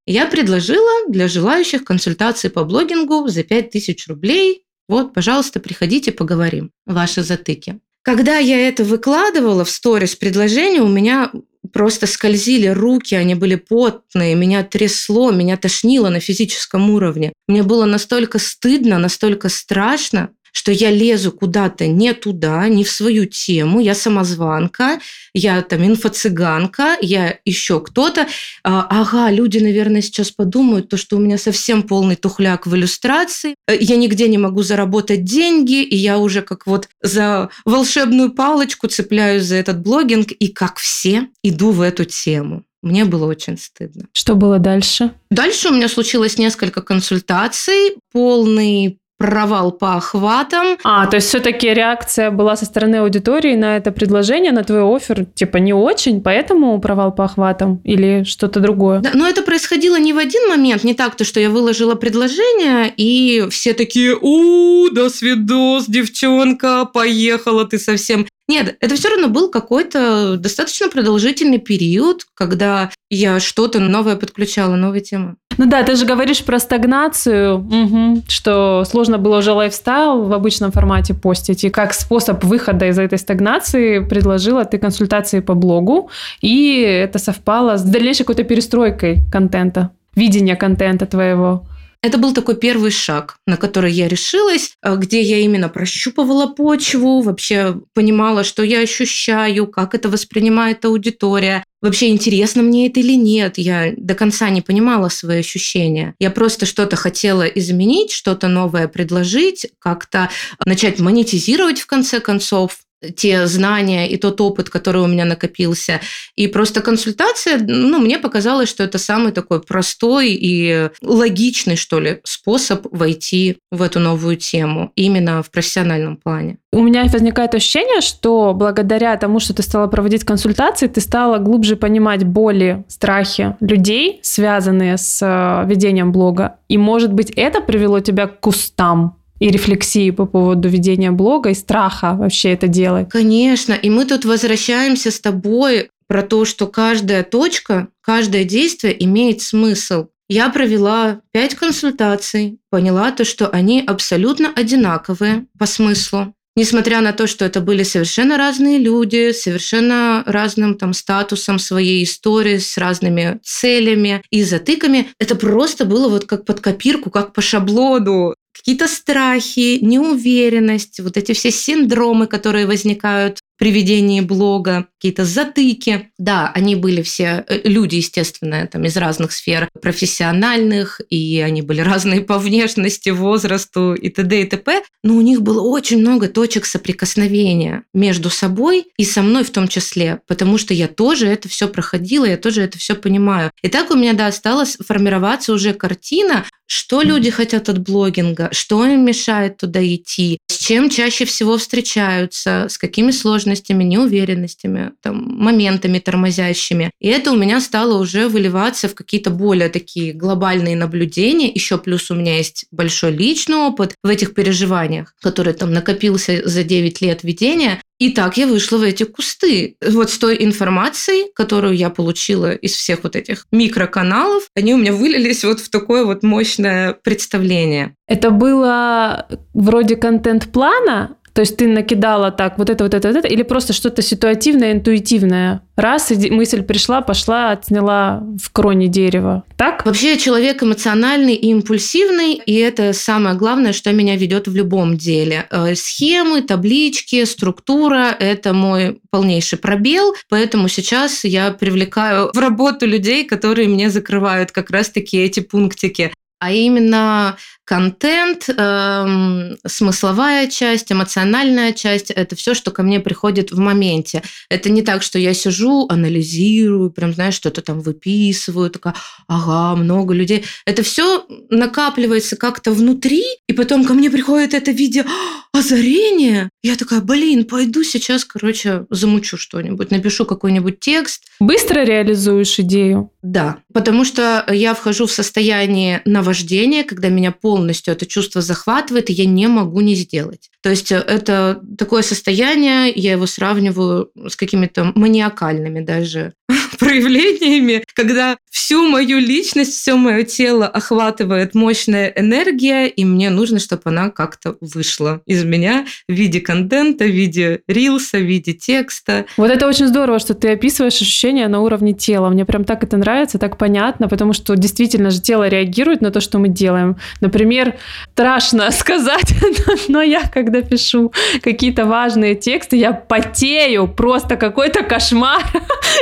[0.07, 4.62] Я предложила для желающих консультации по блогингу за 5000 рублей.
[4.88, 6.70] Вот, пожалуйста, приходите, поговорим.
[6.87, 7.81] Ваши затыки.
[8.02, 11.33] Когда я это выкладывала в сторис предложение, у меня
[11.72, 17.33] просто скользили руки, они были потные, меня трясло, меня тошнило на физическом уровне.
[17.48, 23.27] Мне было настолько стыдно, настолько страшно, что я лезу куда-то не туда, не в свою
[23.27, 25.01] тему, я самозванка,
[25.35, 28.27] я там инфо-цыганка, я еще кто-то.
[28.64, 33.55] А, ага, люди, наверное, сейчас подумают, то, что у меня совсем полный тухляк в иллюстрации,
[33.69, 38.87] э, я нигде не могу заработать деньги, и я уже как вот за волшебную палочку
[38.87, 42.64] цепляюсь за этот блогинг, и как все иду в эту тему.
[42.83, 44.07] Мне было очень стыдно.
[44.14, 45.12] Что было дальше?
[45.31, 50.76] Дальше у меня случилось несколько консультаций, полный провал по охватам.
[50.85, 55.24] А, то есть все-таки реакция была со стороны аудитории на это предложение, на твой офер,
[55.35, 59.00] типа не очень, поэтому провал по охватам или что-то другое?
[59.00, 62.92] Да, но это происходило не в один момент, не так, то, что я выложила предложение,
[62.96, 68.26] и все такие, у, до свидос, девчонка, поехала ты совсем.
[68.48, 75.02] Нет, это все равно был какой-то достаточно продолжительный период, когда я что-то новое подключала, новые
[75.02, 75.35] темы.
[75.59, 80.70] Ну да, ты же говоришь про стагнацию, угу, что сложно было уже лайфстайл в обычном
[80.70, 81.64] формате постить.
[81.64, 87.78] И как способ выхода из этой стагнации предложила ты консультации по блогу, и это совпало
[87.78, 91.64] с дальнейшей какой-то перестройкой контента, видения контента твоего.
[92.07, 97.21] Это был такой первый шаг, на который я решилась, э, где я именно прощупывала почву,
[97.21, 103.59] вообще понимала, что я ощущаю, как это воспринимает аудитория, вообще интересно мне это или нет.
[103.59, 106.14] Я до конца не понимала свои ощущения.
[106.21, 110.31] Я просто что-то хотела изменить, что-то новое предложить, как-то
[110.64, 112.79] начать монетизировать в конце концов
[113.16, 116.00] те знания и тот опыт, который у меня накопился.
[116.35, 122.20] И просто консультация, ну, мне показалось, что это самый такой простой и логичный, что ли,
[122.24, 126.59] способ войти в эту новую тему именно в профессиональном плане.
[126.72, 131.76] У меня возникает ощущение, что благодаря тому, что ты стала проводить консультации, ты стала глубже
[131.76, 136.56] понимать боли, страхи людей, связанные с э, ведением блога.
[136.68, 141.55] И, может быть, это привело тебя к кустам и рефлексии по поводу ведения блога и
[141.55, 143.09] страха вообще это делать.
[143.11, 149.42] Конечно, и мы тут возвращаемся с тобой про то, что каждая точка, каждое действие имеет
[149.42, 150.07] смысл.
[150.29, 156.33] Я провела пять консультаций, поняла то, что они абсолютно одинаковые по смыслу.
[156.57, 162.57] Несмотря на то, что это были совершенно разные люди, совершенно разным там статусом своей истории,
[162.57, 168.35] с разными целями и затыками, это просто было вот как под копирку, как по шаблону
[168.57, 176.11] какие-то страхи, неуверенность, вот эти все синдромы, которые возникают при ведении блога, какие-то затыки.
[176.19, 181.81] Да, они были все э, люди, естественно, там из разных сфер профессиональных, и они были
[181.81, 184.42] разные по внешности, возрасту и т.д.
[184.42, 184.83] и т.п.
[185.03, 189.69] Но у них было очень много точек соприкосновения между собой и со мной в том
[189.69, 193.51] числе, потому что я тоже это все проходила, я тоже это все понимаю.
[193.62, 198.85] И так у меня, да, осталась формироваться уже картина, что люди хотят от блогинга, что
[198.87, 205.98] им мешает туда идти, с чем чаще всего встречаются, с какими сложностями, неуверенностями, там, моментами
[205.98, 206.90] тормозящими.
[207.00, 211.50] И это у меня стало уже выливаться в какие-то более такие глобальные наблюдения.
[211.50, 216.64] Еще плюс у меня есть большой личный опыт в этих переживаниях, который там накопился за
[216.64, 217.81] 9 лет ведения.
[217.98, 219.76] И так я вышла в эти кусты.
[219.87, 224.92] Вот с той информацией, которую я получила из всех вот этих микроканалов, они у меня
[224.92, 227.94] вылились вот в такое вот мощное представление.
[228.06, 233.29] Это было вроде контент-плана, то есть ты накидала так, вот это, вот это, вот это,
[233.29, 235.61] или просто что-то ситуативное, интуитивное?
[235.77, 239.44] Раз, и мысль пришла, пошла, отсняла в кроне дерева.
[239.59, 239.85] Так?
[239.85, 245.46] Вообще человек эмоциональный и импульсивный, и это самое главное, что меня ведет в любом деле.
[245.51, 253.27] Э, схемы, таблички, структура– это мой полнейший пробел, поэтому сейчас я привлекаю в работу людей,
[253.27, 262.11] которые мне закрывают как раз-таки эти пунктики а именно контент, эм, смысловая часть, эмоциональная часть–
[262.12, 264.22] это все, что ко мне приходит в моменте.
[264.48, 268.94] Это не так, что я сижу, анализирую, прям, знаешь, что-то там выписываю, такая,
[269.26, 270.44] ага, много людей.
[270.64, 275.05] Это все накапливается как-то внутри, и потом ко мне приходит это в виде
[275.52, 276.48] озарения.
[276.62, 281.24] Я такая, блин, пойду сейчас, короче, замучу что-нибудь, напишу какой-нибудь текст.
[281.40, 283.11] Быстро реализуешь идею?
[283.22, 287.56] Да, потому что я вхожу в состояние наваждения, когда меня полностью
[287.92, 290.51] это чувство захватывает, и я не могу не сделать.
[290.62, 296.35] То есть э, это такое состояние, я его сравниваю с какими-то маниакальными даже
[296.79, 303.83] проявлениями, когда всю мою личность, все мое тело охватывает мощная энергия, и мне нужно, чтобы
[303.85, 309.26] она как-то вышла из меня в виде контента, в виде рилса, в виде текста.
[309.37, 312.29] Вот это очень здорово, что ты описываешь ощущения на уровне тела.
[312.29, 316.20] Мне прям так это нравится, так понятно, потому что действительно же тело реагирует на то,
[316.20, 316.96] что мы делаем.
[317.20, 317.76] Например,
[318.12, 319.35] страшно сказать,
[319.88, 325.42] но я, когда пишу какие-то важные тексты, я потею, просто какой-то кошмар.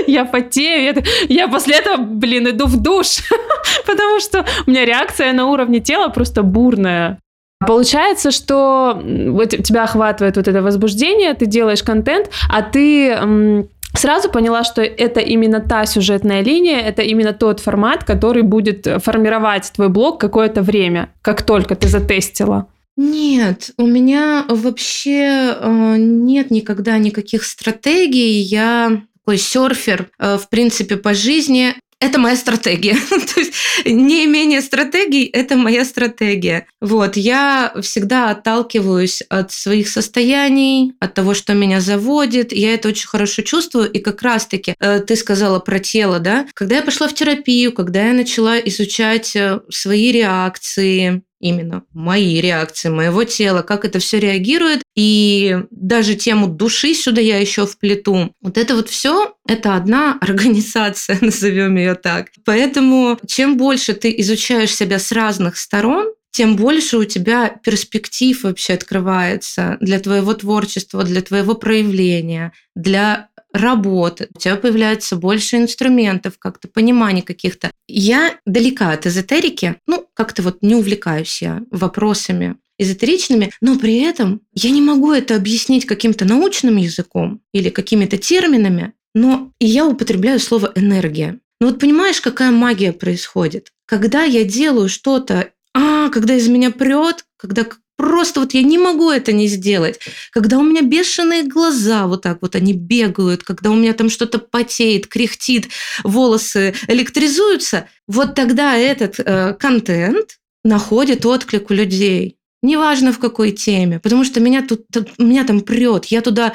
[0.06, 3.22] Я потею, я после этого, блин, иду в душ,
[3.86, 7.18] потому что у меня реакция на уровне тела просто бурная.
[7.66, 14.64] Получается, что вот тебя охватывает вот это возбуждение, ты делаешь контент, а ты сразу поняла,
[14.64, 20.20] что это именно та сюжетная линия, это именно тот формат, который будет формировать твой блог
[20.20, 22.66] какое-то время, как только ты затестила.
[22.96, 28.40] Нет, у меня вообще э, нет никогда никаких стратегий.
[28.40, 32.94] Я такой серфер, э, в принципе, по жизни это моя стратегия.
[33.34, 33.54] То есть
[33.86, 36.66] не имение стратегий– это моя стратегия.
[36.80, 42.52] Вот, я всегда отталкиваюсь от своих состояний, от того, что меня заводит.
[42.52, 43.90] Я это очень хорошо чувствую.
[43.90, 46.46] И как раз-таки э, ты сказала про тело, да?
[46.52, 52.88] Когда я пошла в терапию, когда я начала изучать э, свои реакции, именно мои реакции
[52.88, 54.82] моего тела, как это все реагирует.
[54.96, 58.34] И даже тему души сюда я еще вплету.
[58.40, 62.28] Вот это вот все, это одна организация, назовем ее так.
[62.46, 68.72] Поэтому чем больше ты изучаешь себя с разных сторон, тем больше у тебя перспектив вообще
[68.72, 74.28] открывается для твоего творчества, для твоего проявления, для работы.
[74.34, 77.70] У тебя появляется больше инструментов, как-то пониманий каких-то.
[77.86, 84.40] Я далека от эзотерики, ну, как-то вот не увлекаюсь я вопросами эзотеричными, но при этом
[84.54, 90.72] я не могу это объяснить каким-то научным языком или какими-то терминами, но я употребляю слово
[90.74, 91.38] энергия.
[91.60, 93.70] Ну вот понимаешь, какая магия происходит?
[93.86, 99.10] Когда я делаю что-то а, когда из меня прет, когда просто вот я не могу
[99.10, 100.00] это не сделать.
[100.30, 104.38] Когда у меня бешеные глаза вот так вот они бегают, когда у меня там что-то
[104.38, 105.68] потеет, кряхтит,
[106.02, 112.36] волосы электризуются, вот тогда этот э, контент находит отклик у людей.
[112.62, 114.86] Неважно в какой теме, потому что меня тут,
[115.18, 116.54] меня там прет, я туда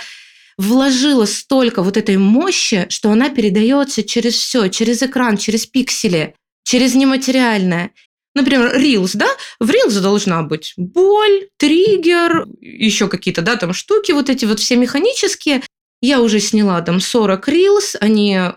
[0.57, 6.95] вложила столько вот этой мощи, что она передается через все, через экран, через пиксели, через
[6.95, 7.91] нематериальное.
[8.39, 9.27] Например, Reels, да?
[9.59, 14.75] В Reels должна быть боль, триггер, еще какие-то, да, там штуки, вот эти вот все
[14.75, 15.61] механические.
[16.01, 18.53] Я уже сняла там 40 Reels, они э,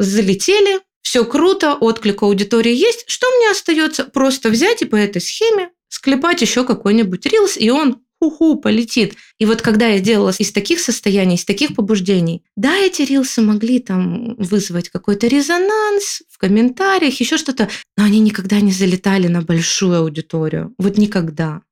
[0.00, 3.04] залетели, все круто, отклик аудитории есть.
[3.06, 4.04] Что мне остается?
[4.04, 9.16] Просто взять и по этой схеме склепать еще какой-нибудь Reels, и он ху-ху, полетит.
[9.38, 13.78] И вот когда я делала из таких состояний, из таких побуждений, да, эти рилсы могли
[13.80, 19.98] там вызвать какой-то резонанс в комментариях, еще что-то, но они никогда не залетали на большую
[19.98, 20.74] аудиторию.
[20.78, 21.62] Вот никогда.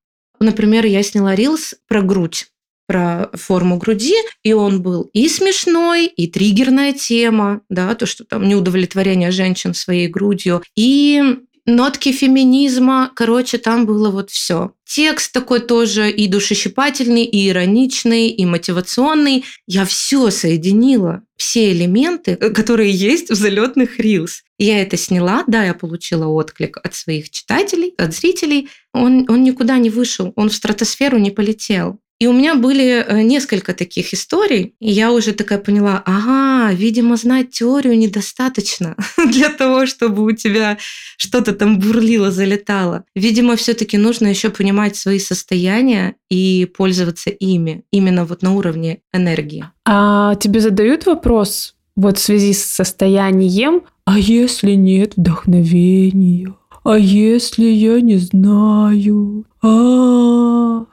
[0.40, 2.46] Например, я сняла рилс про грудь
[2.88, 8.46] про форму груди, и он был и смешной, и триггерная тема, да, то, что там
[8.46, 11.22] неудовлетворение женщин своей грудью, и
[11.66, 14.72] нотки феминизма, короче, там было вот все.
[14.84, 19.44] Текст такой тоже и душещипательный, и ироничный, и мотивационный.
[19.66, 24.42] Я все соединила, все элементы, э, которые есть в залетных рилс.
[24.58, 28.68] Я это сняла, да, я получила отклик от своих читателей, от зрителей.
[28.92, 31.98] Он, он никуда не вышел, он в стратосферу не полетел.
[32.22, 37.16] И у меня были э, несколько таких историй, и я уже такая поняла, ага, видимо,
[37.16, 38.94] знать теорию недостаточно
[39.26, 40.78] для того, чтобы у тебя
[41.16, 43.02] что-то там бурлило, залетало.
[43.16, 49.64] Видимо, все-таки нужно еще понимать свои состояния и пользоваться ими, именно вот на уровне энергии.
[49.84, 56.54] А тебе задают вопрос вот в связи с состоянием, а если нет вдохновения?
[56.84, 59.44] А если я не знаю?
[59.60, 60.86] А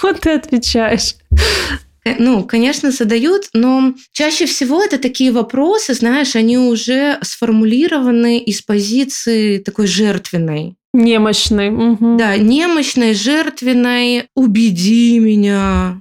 [0.00, 1.14] Что ты отвечаешь?
[2.06, 8.62] Э, ну, конечно, задают, но чаще всего это такие вопросы, знаешь, они уже сформулированы из
[8.62, 10.76] позиции такой жертвенной.
[10.94, 11.68] Немощной.
[11.68, 12.16] Угу.
[12.16, 14.28] Да, немощной, жертвенной.
[14.34, 16.00] Убеди меня.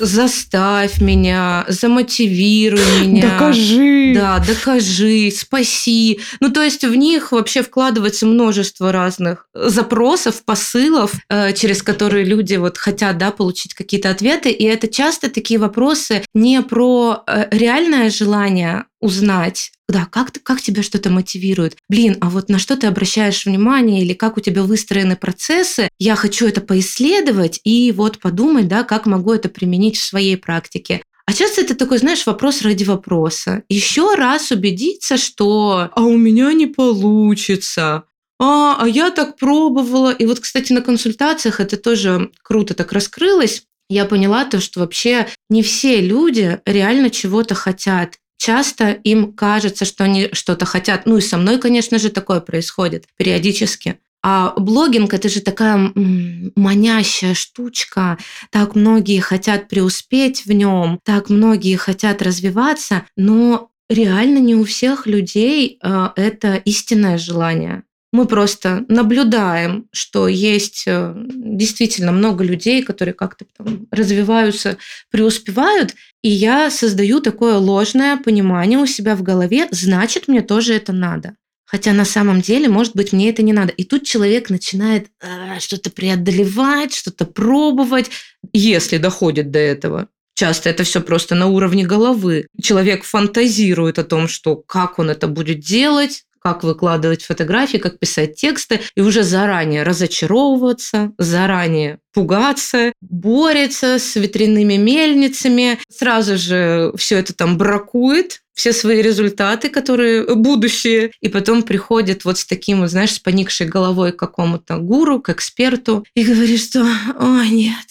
[0.00, 3.32] Заставь меня, замотивируй меня.
[3.32, 4.12] Докажи.
[4.14, 6.20] Да, докажи, спаси.
[6.40, 12.54] Ну, то есть в них вообще вкладывается множество разных запросов, посылов, э, через которые люди
[12.54, 14.50] вот хотят, да, получить какие-то ответы.
[14.50, 20.82] И это часто такие вопросы не про э, реальное желание узнать, да, как, как тебя
[20.82, 21.76] что-то мотивирует.
[21.88, 26.16] Блин, а вот на что ты обращаешь внимание или как у тебя выстроены процессы, я
[26.16, 31.02] хочу это поисследовать и вот подумать, да, как могу это применить в своей практике.
[31.26, 33.62] А часто это такой, знаешь, вопрос ради вопроса.
[33.68, 38.04] Еще раз убедиться, что «а у меня не получится»,
[38.40, 40.10] а, а я так пробовала.
[40.10, 43.64] И вот, кстати, на консультациях это тоже круто так раскрылось.
[43.90, 50.04] Я поняла то, что вообще не все люди реально чего-то хотят часто им кажется, что
[50.04, 51.04] они что-то хотят.
[51.04, 53.98] Ну и со мной, конечно же, такое происходит периодически.
[54.22, 58.18] А блогинг это же такая манящая штучка.
[58.50, 65.06] Так многие хотят преуспеть в нем, так многие хотят развиваться, но реально не у всех
[65.06, 67.84] людей э, это истинное желание.
[68.10, 74.78] Мы просто наблюдаем, что есть э, действительно много людей, которые как-то там развиваются,
[75.10, 80.92] преуспевают, и я создаю такое ложное понимание у себя в голове, значит, мне тоже это
[80.92, 81.34] надо.
[81.66, 83.72] Хотя на самом деле, может быть, мне это не надо.
[83.72, 88.10] И тут человек начинает э, что-то преодолевать, что-то пробовать,
[88.54, 90.08] если доходит до этого.
[90.32, 92.46] Часто это все просто на уровне головы.
[92.62, 98.36] Человек фантазирует о том, что как он это будет делать, как выкладывать фотографии, как писать
[98.36, 107.34] тексты, и уже заранее разочаровываться, заранее пугаться, борется с ветряными мельницами, сразу же все это
[107.34, 113.12] там бракует, все свои результаты, которые будущие, и потом приходит вот с таким, вот, знаешь,
[113.12, 116.80] с поникшей головой к какому-то гуру, к эксперту, и говорит, что
[117.16, 117.86] «О, нет,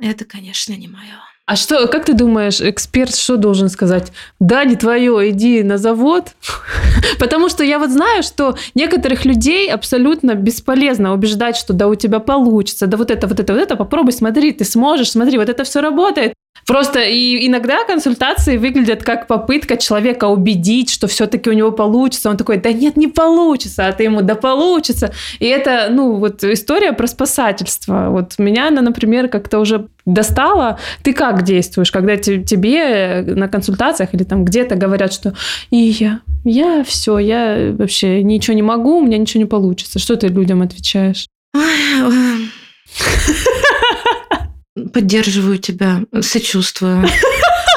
[0.00, 1.18] это, конечно, не мое».
[1.50, 4.12] А что, как ты думаешь, эксперт что должен сказать?
[4.38, 6.28] Да, не твое, иди на завод.
[7.18, 12.20] Потому что я вот знаю, что некоторых людей абсолютно бесполезно убеждать, что да у тебя
[12.20, 15.64] получится, да вот это, вот это, вот это, попробуй, смотри, ты сможешь, смотри, вот это
[15.64, 16.34] все работает.
[16.66, 22.30] Просто и иногда консультации выглядят как попытка человека убедить, что все-таки у него получится.
[22.30, 25.12] Он такой, да нет, не получится, а ты ему, да получится.
[25.40, 28.10] И это, ну, вот история про спасательство.
[28.10, 30.78] Вот меня она, например, как-то уже достала.
[31.02, 35.34] Ты как действуешь, когда тебе на консультациях или там где-то говорят, что
[35.70, 39.98] и я, я все, я вообще ничего не могу, у меня ничего не получится.
[39.98, 41.26] Что ты людям отвечаешь?
[44.88, 47.06] Поддерживаю тебя, сочувствую.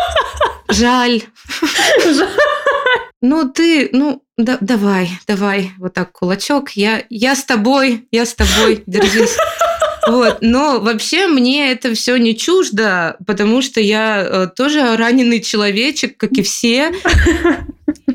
[0.69, 1.23] Жаль.
[3.21, 6.71] Ну, ты, ну, да, давай, давай, вот так кулачок.
[6.71, 9.37] Я, я с тобой, я с тобой, держись.
[10.07, 10.39] Вот.
[10.41, 16.33] Но вообще мне это все не чуждо, потому что я э, тоже раненый человечек, как
[16.33, 16.91] и все.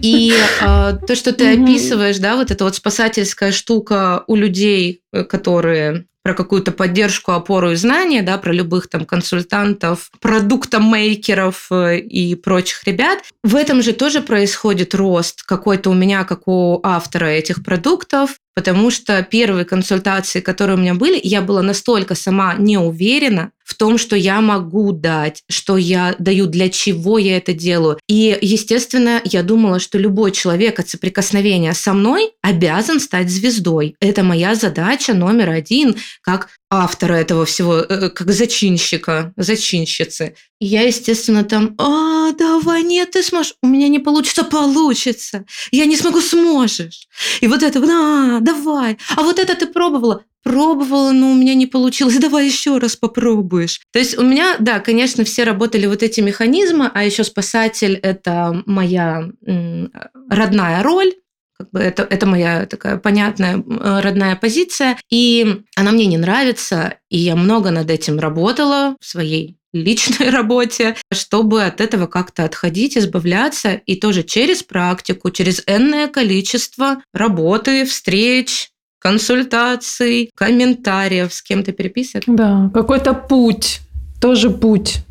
[0.02, 5.24] И э, то, что ты описываешь, да, вот эта вот спасательская штука у людей, э,
[5.24, 12.34] которые про какую-то поддержку, опору и знания, да, про любых там консультантов, продуктомейкеров э, и
[12.34, 13.20] прочих ребят.
[13.42, 18.90] В этом же тоже происходит рост какой-то у меня, как у автора этих продуктов, потому
[18.90, 23.98] что первые консультации, которые у меня были, я была настолько сама не уверена в том,
[23.98, 28.00] что я могу дать, что я даю, для чего я это делаю.
[28.08, 33.94] И, естественно, я думала, что любой человек от соприкосновения со мной обязан стать звездой.
[34.00, 40.34] Это моя задача номер один, как автора этого всего, э, как зачинщика, зачинщицы.
[40.60, 43.54] Я, естественно, там, а, давай, нет, ты сможешь.
[43.62, 45.44] У меня не получится, получится.
[45.70, 47.06] Я не смогу, сможешь.
[47.40, 48.98] И вот это, да, давай.
[49.16, 50.24] А вот это ты пробовала?
[50.42, 52.18] Пробовала, но у меня не получилось.
[52.18, 53.80] Давай еще раз попробуешь.
[53.92, 58.62] То есть у меня, да, конечно, все работали вот эти механизмы, а еще спасатель– это
[58.66, 59.28] моя
[60.28, 61.12] родная роль
[61.58, 66.94] как бы это, это моя такая понятная э, родная позиция, и она мне не нравится,
[67.08, 72.96] и я много над этим работала в своей личной работе, чтобы от этого как-то отходить,
[72.96, 82.24] избавляться, и тоже через практику, через энное количество работы, встреч, консультаций, комментариев, с кем-то переписок.
[82.26, 83.80] Да, какой-то путь,
[84.20, 85.04] тоже путь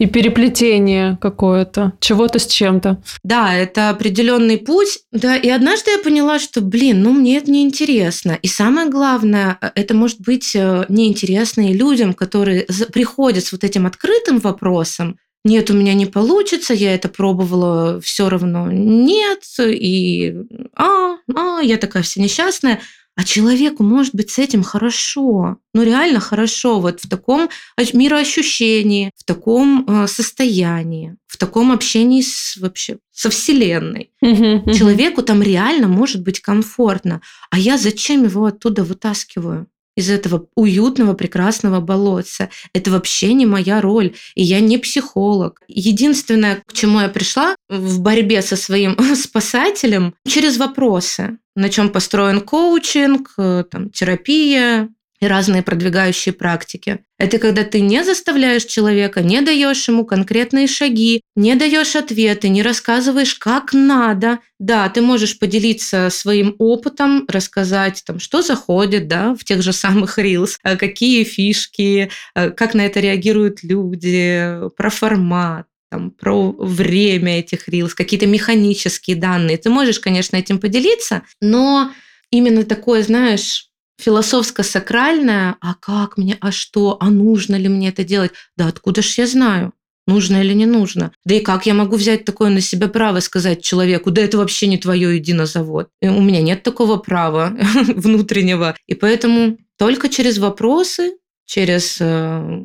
[0.00, 3.02] и переплетение какое-то, чего-то с чем-то.
[3.22, 5.00] Да, это определенный путь.
[5.12, 8.38] Да, и однажды я поняла, что, блин, ну мне это неинтересно.
[8.40, 13.62] И самое главное, э, это может быть э, неинтересно и людям, которые приходят с вот
[13.62, 20.36] этим открытым вопросом, нет, у меня не получится, я это пробовала, все равно нет, и
[20.76, 22.80] а, а, я такая вся несчастная.
[23.20, 27.50] А человеку может быть с этим хорошо, ну реально хорошо, вот в таком
[27.92, 34.10] мироощущении, в таком э, состоянии, в таком общении с, вообще со Вселенной.
[34.72, 37.20] Человеку там реально может быть комфортно.
[37.50, 39.66] А я зачем его оттуда вытаскиваю?
[39.96, 42.48] Из этого уютного, прекрасного болотца.
[42.72, 45.60] Это вообще не моя роль, и я не психолог.
[45.68, 51.38] Единственное, к чему я пришла в борьбе со своим спасателем, через вопросы.
[51.56, 54.88] На чем построен коучинг, э, там, терапия,
[55.20, 57.00] и разные продвигающие практики.
[57.18, 62.62] Это когда ты не заставляешь человека, не даешь ему конкретные шаги, не даешь ответы, не
[62.62, 64.38] рассказываешь, как надо.
[64.58, 70.18] Да, ты можешь поделиться своим опытом, рассказать, там, что заходит да, в тех же самых
[70.18, 77.40] Reels, э, какие фишки, э, как на это реагируют люди, про формат там, про время
[77.40, 79.58] этих Reels, какие-то механические данные.
[79.58, 81.90] Ты можешь, конечно, этим поделиться, но
[82.30, 83.69] именно такое, знаешь,
[84.00, 88.32] философско-сакральное, а как мне, а что, а нужно ли мне это делать?
[88.56, 89.72] Да откуда ж я знаю?
[90.06, 91.12] Нужно или не нужно?
[91.24, 94.66] Да и как я могу взять такое на себя право сказать человеку, да это вообще
[94.66, 95.88] не твое, иди на завод.
[96.02, 98.76] И у меня нет такого права внутреннего.
[98.86, 102.60] И поэтому только через вопросы, через э,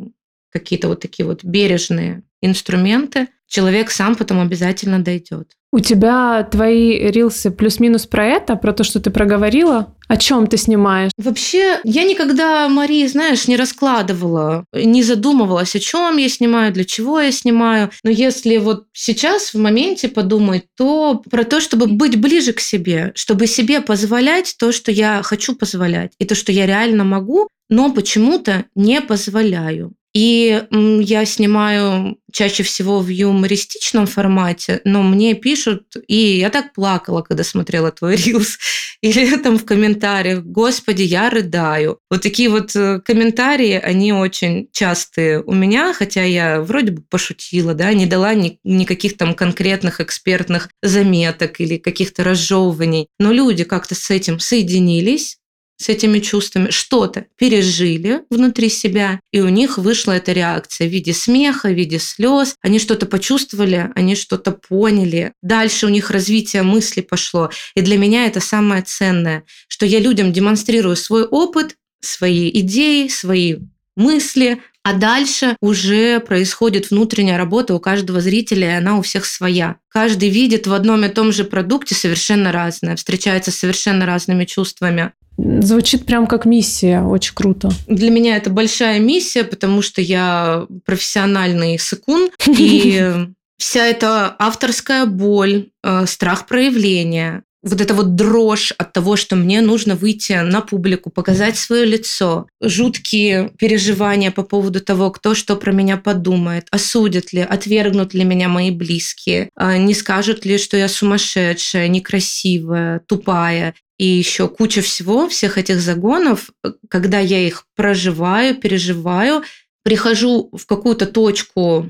[0.49, 5.51] какие-то вот такие вот бережные инструменты человек сам потом обязательно дойдет.
[5.75, 9.93] У тебя твои рилсы плюс-минус про это, про то, что ты проговорила?
[10.07, 11.11] О чем ты снимаешь?
[11.17, 17.19] Вообще, я никогда, Марии, знаешь, не раскладывала, не задумывалась, о чем я снимаю, для чего
[17.19, 17.91] я снимаю.
[18.05, 23.11] Но если вот сейчас в моменте подумать, то про то, чтобы быть ближе к себе,
[23.15, 27.91] чтобы себе позволять то, что я хочу позволять, и то, что я реально могу, но
[27.91, 29.93] почему-то не позволяю.
[30.15, 37.21] И я снимаю чаще всего в юмористичном формате, но мне пишут, и я так плакала,
[37.21, 38.57] когда смотрела твой рилс,
[39.01, 41.99] или там в комментариях, господи, я рыдаю.
[42.09, 47.73] Вот такие вот э, комментарии, они очень частые у меня, хотя я вроде бы пошутила,
[47.73, 53.07] да, не дала ни, никаких там конкретных экспертных заметок или каких-то разжевываний.
[53.19, 55.39] Но люди как-то с этим соединились,
[55.77, 61.13] с этими чувствами, что-то пережили внутри себя, и у них вышла эта реакция в виде
[61.13, 62.55] смеха, в виде слез.
[62.61, 65.33] Они что-то почувствовали, они что-то поняли.
[65.41, 67.49] Дальше у них развитие мысли пошло.
[67.75, 73.57] И для меня это самое ценное, что я людям демонстрирую свой опыт, свои идеи, свои
[73.95, 79.77] мысли, а дальше уже происходит внутренняя работа у каждого зрителя, и она у всех своя.
[79.89, 85.13] Каждый видит в одном и том же продукте совершенно разное, встречается с совершенно разными чувствами.
[85.37, 87.69] Звучит прям как миссия, очень круто.
[87.87, 93.13] Для меня это большая миссия, потому что я профессиональный сыкун, и
[93.57, 99.61] вся эта авторская боль, э, страх проявления, вот эта вот дрожь от того, что мне
[99.61, 105.71] нужно выйти на публику, показать свое лицо, жуткие переживания по поводу того, кто что про
[105.71, 110.87] меня подумает, осудят ли, отвергнут ли меня мои близкие, э, не скажут ли, что я
[110.87, 113.73] сумасшедшая, некрасивая, тупая.
[113.97, 119.43] И еще куча всего, всех этих загонов, э, когда я их проживаю, переживаю,
[119.83, 121.87] прихожу в какую-то точку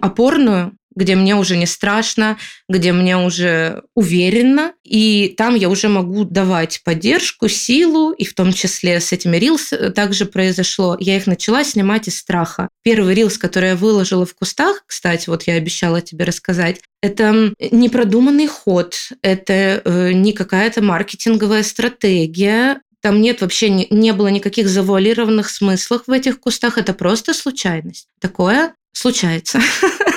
[0.00, 2.38] опорную, где мне уже не страшно,
[2.68, 8.52] где мне уже уверенно, и там я уже могу давать поддержку, силу, и в том
[8.52, 10.96] числе с этими рилс э, также произошло.
[11.00, 12.68] Я их начала снимать из страха.
[12.82, 17.88] Первый рилс, который я выложила в кустах, кстати, вот я обещала тебе рассказать, это не
[17.88, 24.68] продуманный ход, это э, не какая-то маркетинговая стратегия, там нет вообще, не, не было никаких
[24.68, 26.78] завуалированных смыслов в этих кустах.
[26.78, 28.06] Это просто случайность.
[28.20, 29.60] Такое случается.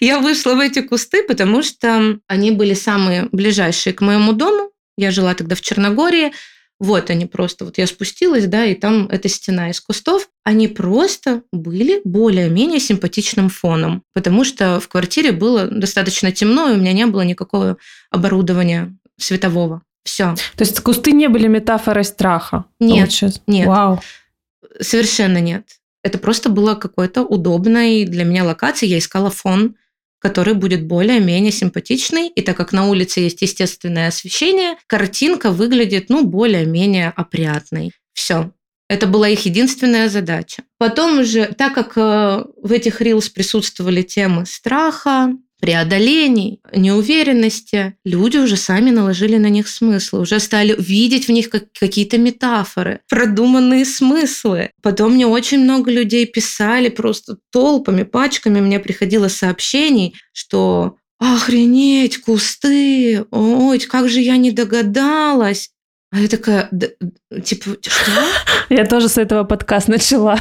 [0.00, 4.70] Я вышла в эти кусты, потому что они были самые ближайшие к моему дому.
[4.96, 6.32] Я жила тогда в Черногории.
[6.80, 10.28] Вот они просто, вот я спустилась, да, и там эта стена из кустов.
[10.44, 16.76] Они просто были более-менее симпатичным фоном, потому что в квартире было достаточно темно, и у
[16.76, 17.78] меня не было никакого
[18.10, 19.82] оборудования светового.
[20.04, 20.34] Все.
[20.56, 22.64] То есть кусты не были метафорой страха?
[22.78, 23.42] Нет, получается?
[23.48, 23.66] нет.
[23.66, 24.00] Вау.
[24.80, 25.64] Совершенно нет.
[26.02, 28.92] Это просто было какой-то удобной для меня локацией.
[28.92, 29.76] Я искала фон,
[30.18, 32.28] который будет более-менее симпатичный.
[32.28, 37.92] И так как на улице есть естественное освещение, картинка выглядит, ну, более-менее опрятной.
[38.12, 38.52] Все.
[38.88, 40.62] Это была их единственная задача.
[40.78, 48.56] Потом уже, так как э, в этих рилс присутствовали темы страха, преодолений, неуверенности, люди уже
[48.56, 54.70] сами наложили на них смыслы, уже стали видеть в них как какие-то метафоры, продуманные смыслы.
[54.82, 58.60] Потом мне очень много людей писали просто толпами, пачками.
[58.60, 63.24] Мне приходило сообщений, что «Охренеть, кусты!
[63.30, 65.70] Ой, как же я не догадалась!»
[66.10, 66.70] А я такая,
[67.44, 68.12] типа, что?
[68.70, 70.40] Я тоже с этого подкаст начала.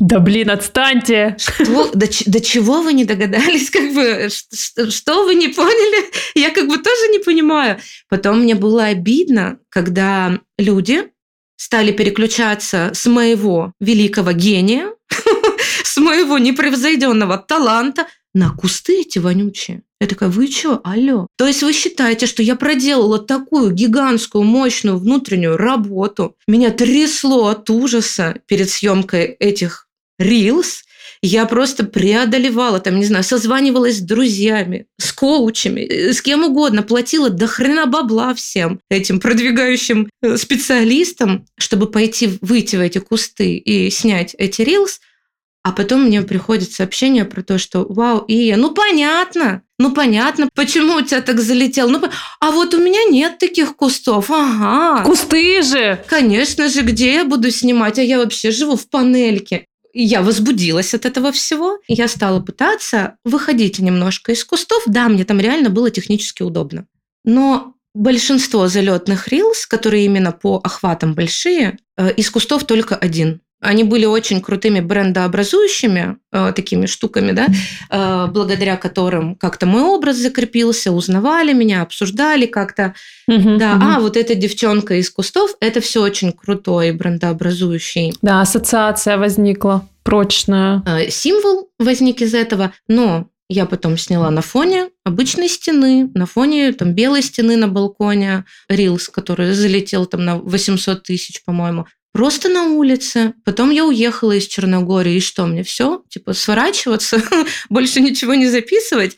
[0.00, 1.36] Да блин, отстаньте!
[1.38, 3.68] Что, до, до чего вы не догадались?
[3.70, 6.10] Как бы, что, что вы не поняли?
[6.34, 7.78] Я как бы тоже не понимаю.
[8.08, 11.10] Потом мне было обидно, когда люди
[11.56, 14.94] стали переключаться с моего великого гения,
[15.84, 19.82] с моего непревзойденного таланта на кусты эти вонючие.
[20.00, 21.26] Я такая, вы что, алло?
[21.36, 26.36] То есть вы считаете, что я проделала такую гигантскую, мощную внутреннюю работу?
[26.48, 29.89] Меня трясло от ужаса перед съемкой этих
[30.20, 30.82] Reels,
[31.22, 36.82] я просто преодолевала, там, не знаю, созванивалась с друзьями, с коучами, э, с кем угодно,
[36.82, 43.56] платила до хрена бабла всем этим продвигающим э, специалистам, чтобы пойти, выйти в эти кусты
[43.56, 45.00] и снять эти Reels,
[45.62, 50.94] а потом мне приходит сообщение про то, что «Вау, Ия, ну понятно, ну понятно, почему
[50.94, 51.90] у тебя так залетел.
[51.90, 52.02] Ну,
[52.40, 54.30] а вот у меня нет таких кустов.
[54.30, 55.04] Ага.
[55.04, 56.02] Кусты же!
[56.08, 57.98] Конечно же, где я буду снимать?
[57.98, 61.78] А я вообще живу в панельке я возбудилась от этого всего.
[61.88, 64.82] Я стала пытаться выходить немножко из кустов.
[64.86, 66.86] Да, мне там реально было технически удобно.
[67.24, 73.40] Но большинство залетных рилс, которые именно по охватам большие, э, из кустов только один.
[73.60, 77.46] Они были очень крутыми брендообразующими э, такими штуками, да,
[77.90, 82.94] э, благодаря которым как-то мой образ закрепился, узнавали меня, обсуждали как-то.
[83.26, 83.86] Мгм, Да, мгм.
[83.86, 90.82] а вот эта девчонка из кустов, это все очень крутой брендообразующий Да, ассоциация возникла прочная.
[90.86, 96.72] э, символ возник из этого, но я потом сняла на фоне обычной стены, на фоне
[96.72, 101.86] там белой стены на балконе, рилс, который залетел там на 800 тысяч, по-моему.
[102.12, 103.34] Просто на улице.
[103.44, 106.02] Потом я уехала из Черногории, и что, мне все?
[106.08, 107.22] Типа сворачиваться,
[107.68, 109.16] больше ничего не записывать?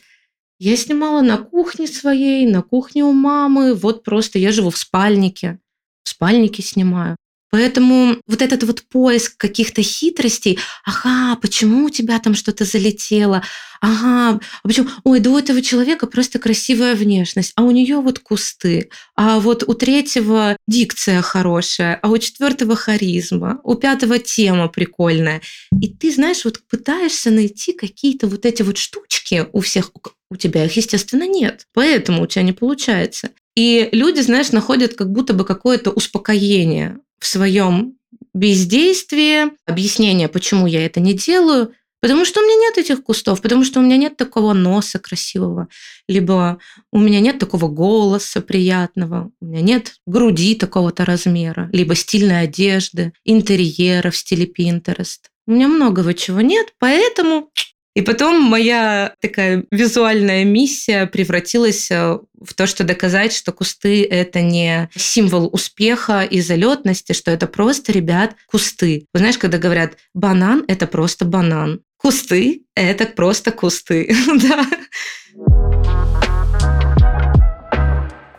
[0.59, 3.73] Я снимала на кухне своей, на кухне у мамы.
[3.73, 5.59] Вот просто я живу в спальнике.
[6.03, 7.17] В спальнике снимаю.
[7.53, 13.43] Поэтому вот этот вот поиск каких-то хитростей, ага, почему у тебя там что-то залетело,
[13.79, 18.17] ага, а почему, ой, да у этого человека просто красивая внешность, а у нее вот
[18.17, 25.43] кусты, а вот у третьего дикция хорошая, а у четвертого харизма, у пятого тема прикольная.
[25.79, 29.91] И ты, знаешь, вот пытаешься найти какие-то вот эти вот штучки у всех,
[30.31, 33.29] у тебя их, естественно, нет, поэтому у тебя не получается.
[33.55, 37.97] И люди, знаешь, находят как будто бы какое-то успокоение в своем
[38.33, 43.63] бездействии, объяснение, почему я это не делаю, потому что у меня нет этих кустов, потому
[43.63, 45.67] что у меня нет такого носа красивого,
[46.07, 46.59] либо
[46.91, 53.13] у меня нет такого голоса приятного, у меня нет груди такого-то размера, либо стильной одежды,
[53.23, 55.19] интерьера в стиле Pinterest.
[55.45, 57.51] У меня многого чего нет, поэтому
[57.95, 64.41] и потом моя такая визуальная миссия превратилась э, в то, что доказать, что кусты– это
[64.41, 69.05] не символ успеха и залетности, что это просто, ребят, кусты.
[69.13, 74.15] Вы знаешь, когда говорят «банан– это просто банан», кусты– это просто кусты.
[74.41, 74.65] да.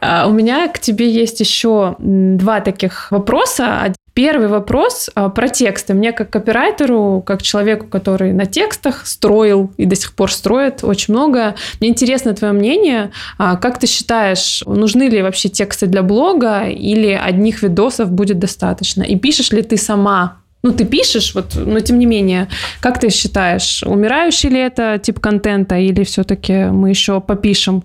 [0.00, 3.94] А У меня к тебе есть еще два таких вопроса.
[4.14, 5.92] Первый вопрос а, про тексты.
[5.92, 11.14] Мне как копирайтеру, как человеку, который на текстах строил и до сих пор строит очень
[11.14, 13.10] много, мне интересно твое мнение.
[13.38, 19.02] А, Как ты считаешь, нужны ли вообще тексты для блога или одних видосов будет достаточно?
[19.02, 22.48] И пишешь ли ты сама ну, ты пишешь, вот, но тем не менее,
[22.80, 27.84] как ты считаешь, умирающий ли это тип контента, или все-таки мы еще попишем?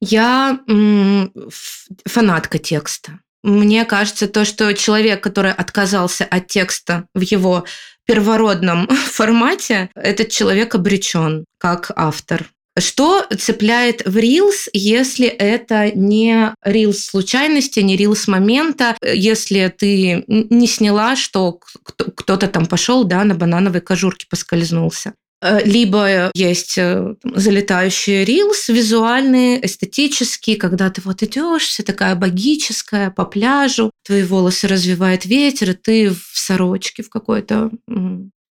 [0.00, 1.30] Я м,
[2.06, 3.18] фанатка текста.
[3.42, 7.64] Мне кажется, то, что человек, который отказался от текста в его
[8.06, 12.46] первородном формате, этот человек обречен как автор.
[12.78, 20.66] Что цепляет в Reels, если это не Reels случайности, не Reels момента, если ты не
[20.68, 25.14] сняла, что кто- кто-то там пошел, да, на банановой кожурке поскользнулся.
[25.40, 33.10] Э, Либо есть э, залетающие рилс, визуальные, эстетические, когда ты вот идешь, вся такая богическая,
[33.10, 37.70] по пляжу, твои волосы развивает ветер, и ты в сорочке в какой-то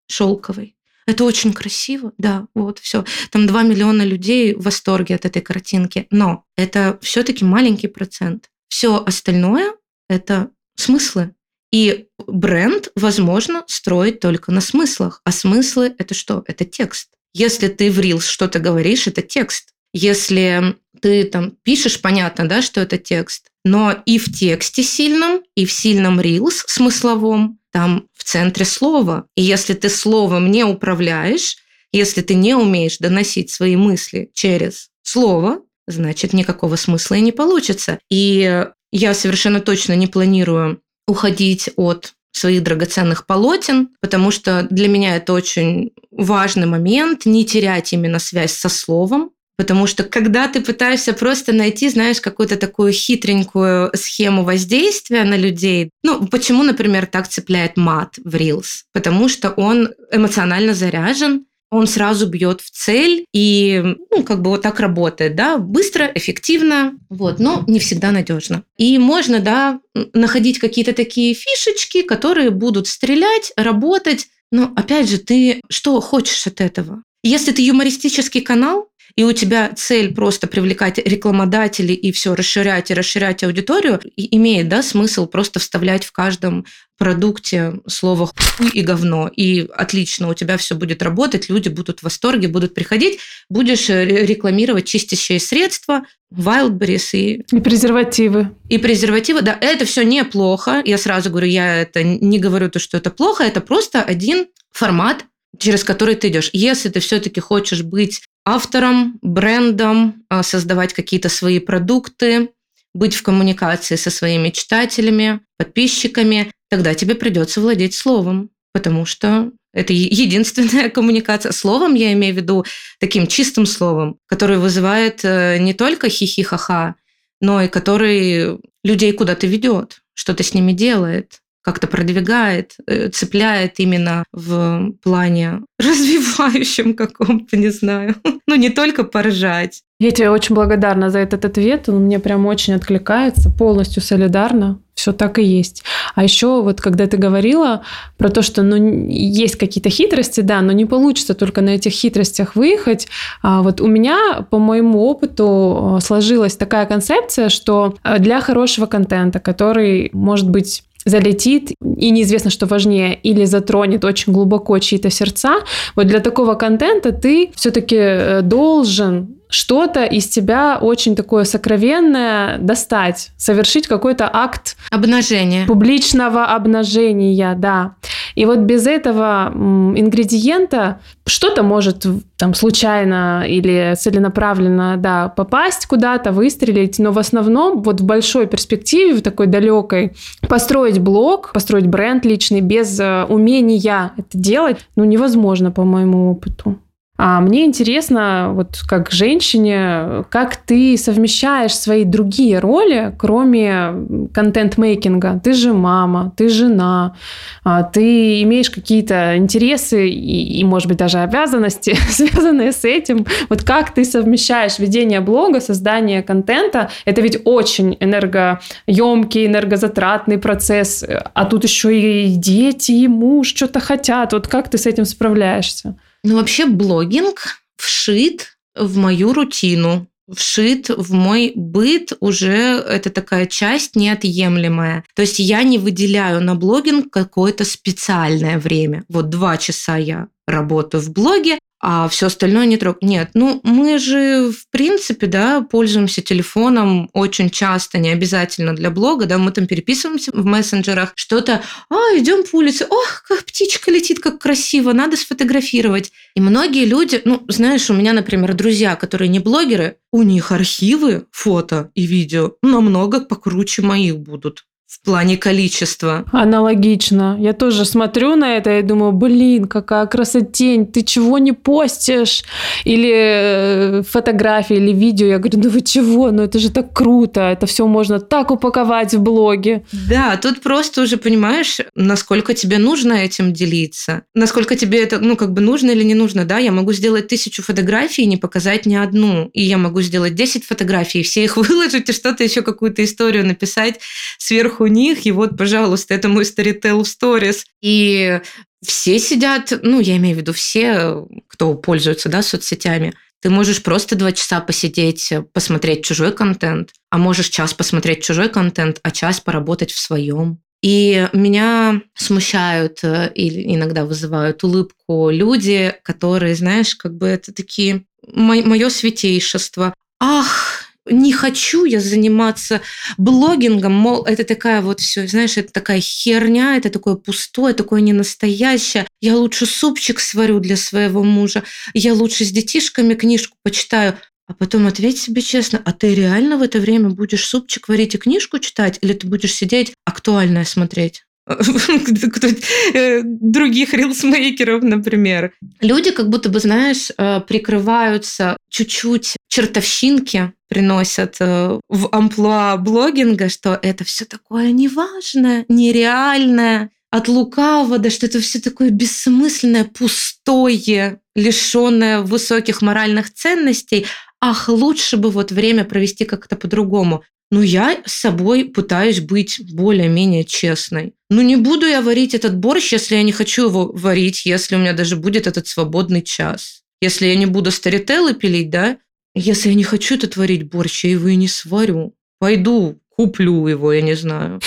[0.09, 0.75] шелковой.
[1.05, 3.05] Это очень красиво, да, вот, все.
[3.31, 6.05] Там 2 миллиона людей в восторге от этой картинки.
[6.11, 8.49] Но это все-таки маленький процент.
[8.67, 9.73] Все остальное–
[10.09, 11.33] это смыслы.
[11.71, 15.21] И бренд, возможно, строить только на смыслах.
[15.25, 16.43] А смыслы– это что?
[16.47, 17.09] Это текст.
[17.33, 19.73] Если ты в Reels что-то говоришь, это текст.
[19.93, 25.65] Если ты там пишешь, понятно, да, что это текст, но и в тексте сильном, и
[25.65, 29.27] в сильном Reels смысловом, там в центре слова.
[29.35, 31.57] И если ты словом не управляешь,
[31.91, 37.99] если ты не умеешь доносить свои мысли через слово, значит, никакого смысла и не получится.
[38.09, 45.15] И я совершенно точно не планирую уходить от своих драгоценных полотен, потому что для меня
[45.15, 51.13] это очень важный момент, не терять именно связь со словом, Потому что когда ты пытаешься
[51.13, 57.75] просто найти, знаешь, какую-то такую хитренькую схему воздействия на людей, ну, почему, например, так цепляет
[57.75, 58.83] мат в Reels?
[58.93, 64.61] Потому что он эмоционально заряжен, он сразу бьет в цель и, ну, как бы вот
[64.61, 68.63] так работает, да, быстро, эффективно, вот, но не всегда надежно.
[68.77, 69.79] И можно, да,
[70.13, 76.61] находить какие-то такие фишечки, которые будут стрелять, работать, но, опять же, ты что хочешь от
[76.61, 77.03] этого?
[77.23, 82.93] Если ты юмористический канал, и у тебя цель просто привлекать рекламодателей и все расширять и
[82.93, 86.65] расширять аудиторию, и имеет да, смысл просто вставлять в каждом
[86.97, 88.27] продукте слово
[88.57, 89.29] хуй и говно.
[89.33, 93.19] И отлично, у тебя все будет работать, люди будут в восторге, будут приходить,
[93.49, 97.43] будешь э, рекламировать чистящие средства, Wildberries и...
[97.51, 98.51] И презервативы.
[98.69, 100.81] И презервативы, да, это все неплохо.
[100.85, 105.25] Я сразу говорю, я это не говорю то, что это плохо, это просто один формат,
[105.57, 106.49] через который ты идешь.
[106.53, 112.49] Если ты все-таки хочешь быть автором, брендом, а, создавать какие-то свои продукты,
[112.93, 118.49] быть в коммуникации со своими читателями, подписчиками, тогда тебе придется владеть словом.
[118.73, 121.51] потому что это единственная коммуникация.
[121.51, 122.65] Словом я имею в виду
[122.99, 126.95] таким чистым словом, который вызывает э, не только хихи-ха-ха,
[127.41, 134.23] но и который людей куда-то ведет, что-то с ними делает как-то продвигает, э, цепляет именно
[134.31, 138.15] в плане развивающем каком-то, не знаю.
[138.49, 139.81] Ну, не только поржать.
[139.99, 141.89] Я тебе очень благодарна за этот ответ.
[141.89, 144.79] Он мне прям очень откликается, полностью солидарна.
[144.93, 145.83] Все так и есть.
[146.15, 147.81] А еще вот когда ты говорила
[148.17, 148.77] про то, что ну,
[149.09, 153.09] есть какие-то хитрости, да, но не получится только на этих хитростях выехать.
[153.41, 159.41] А вот у меня, по моему опыту, сложилась такая концепция, что э, для хорошего контента,
[159.41, 165.59] который может быть залетит, и неизвестно, что важнее, или затронет очень глубоко чьи-то сердца,
[165.95, 173.31] вот для такого контента ты все-таки э, должен что-то из тебя очень такое сокровенное достать,
[173.37, 177.95] совершить какой-то акт обнажения, публичного обнажения, да.
[178.35, 182.05] И вот без этого ингредиента что-то может
[182.37, 189.15] там случайно или целенаправленно, да, попасть куда-то, выстрелить, но в основном вот в большой перспективе,
[189.15, 190.13] в такой далекой,
[190.47, 196.77] построить блог, построить бренд личный без э, умения это делать, ну, невозможно по моему опыту.
[197.17, 205.41] А мне интересно, вот как женщине, как ты совмещаешь свои другие роли, кроме контент-мейкинга.
[205.43, 207.15] Ты же мама, ты жена,
[207.63, 213.25] а, ты имеешь какие-то интересы и, и, может быть, даже обязанности, связанные с этим.
[213.49, 216.91] Вот как ты совмещаешь ведение блога, создание контента?
[217.05, 221.03] Это ведь очень энергоемкий, энергозатратный процесс.
[221.33, 224.33] А тут еще и дети, и муж что-то хотят.
[224.33, 225.95] Вот как ты с этим справляешься?
[226.23, 233.95] Ну, вообще блогинг вшит в мою рутину, вшит в мой быт уже это такая часть
[233.95, 235.03] неотъемлемая.
[235.15, 239.03] То есть я не выделяю на блогинг какое-то специальное время.
[239.09, 242.97] Вот два часа я работаю в блоге, а все остальное не трог.
[243.01, 249.25] Нет, ну мы же, в принципе, да, пользуемся телефоном очень часто, не обязательно для блога,
[249.25, 254.19] да, мы там переписываемся в мессенджерах, что-то, а, идем по улице, ох, как птичка летит,
[254.19, 256.11] как красиво, надо сфотографировать.
[256.35, 261.27] И многие люди, ну, знаешь, у меня, например, друзья, которые не блогеры, у них архивы
[261.31, 266.23] фото и видео намного покруче моих будут в плане количества.
[266.31, 267.35] Аналогично.
[267.39, 272.43] Я тоже смотрю на это и думаю, блин, какая красотень, ты чего не постишь?
[272.85, 275.27] Или э, фотографии, или видео.
[275.27, 276.31] Я говорю, ну вы чего?
[276.31, 279.83] Ну это же так круто, это все можно так упаковать в блоге.
[279.91, 285.51] Да, тут просто уже понимаешь, насколько тебе нужно этим делиться, насколько тебе это, ну как
[285.51, 286.45] бы нужно или не нужно.
[286.45, 289.49] Да, я могу сделать тысячу фотографий и не показать ни одну.
[289.53, 293.99] И я могу сделать 10 фотографий, все их выложить и что-то еще, какую-то историю написать
[294.37, 297.65] сверху у них, и вот, пожалуйста, это мой в сторис.
[297.81, 298.39] И
[298.85, 304.15] все сидят, ну, я имею в виду все, кто пользуется, да, соцсетями, ты можешь просто
[304.15, 309.91] два часа посидеть, посмотреть чужой контент, а можешь час посмотреть чужой контент, а час поработать
[309.91, 310.59] в своем.
[310.81, 318.05] И меня смущают э, или иногда вызывают улыбку люди, которые, знаешь, как бы это такие
[318.31, 319.93] мое святейшество.
[320.19, 320.76] Ах,
[321.09, 322.81] не хочу я заниматься
[323.17, 329.07] блогингом, мол, это такая вот все, знаешь, это такая херня, это такое пустое, такое ненастоящее.
[329.21, 334.17] Я лучше супчик сварю для своего мужа, я лучше с детишками книжку почитаю.
[334.49, 338.17] А потом ответь себе честно, а ты реально в это время будешь супчик варить и
[338.17, 341.23] книжку читать, или ты будешь сидеть актуальное смотреть?
[343.23, 345.53] Других рилсмейкеров, например.
[345.79, 353.79] Люди как будто бы, знаешь, э, прикрываются чуть-чуть чертовщинки, приносят э, в амплуа блогинга, что
[353.81, 362.19] это все такое неважное, нереальное, от лукавого, да что это все такое бессмысленное, пустое, лишенное
[362.21, 364.05] высоких моральных ценностей.
[364.39, 367.23] Ах, лучше бы вот время провести как-то по-другому.
[367.49, 371.13] Ну, я с собой пытаюсь быть более-менее честной.
[371.31, 374.79] Ну, не буду я варить этот борщ, если я не хочу его варить, если у
[374.79, 376.83] меня даже будет этот свободный час.
[377.01, 378.97] Если я не буду старителлы пилить, да,
[379.37, 382.15] если я не хочу этот варить борщ, я его и не сварю.
[382.39, 384.61] Пойду куплю его, я не знаю.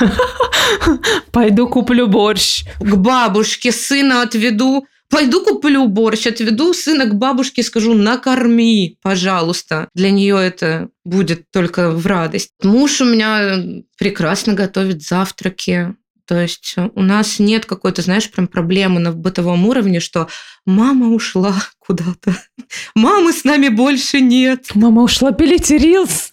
[1.32, 2.64] Пойду куплю борщ.
[2.80, 9.90] К бабушке сына отведу, Пойду куплю борщ, отведу сына к бабушке, скажу, накорми, пожалуйста.
[9.94, 12.48] Для нее это будет только в радость.
[12.62, 13.62] Муж у меня
[13.98, 15.94] прекрасно готовит завтраки.
[16.32, 20.28] То есть у нас нет какой-то, знаешь, прям проблемы на бытовом уровне, что
[20.64, 22.34] мама ушла куда-то.
[22.94, 24.70] Мамы с нами больше нет.
[24.72, 26.32] Мама ушла пилить рилс.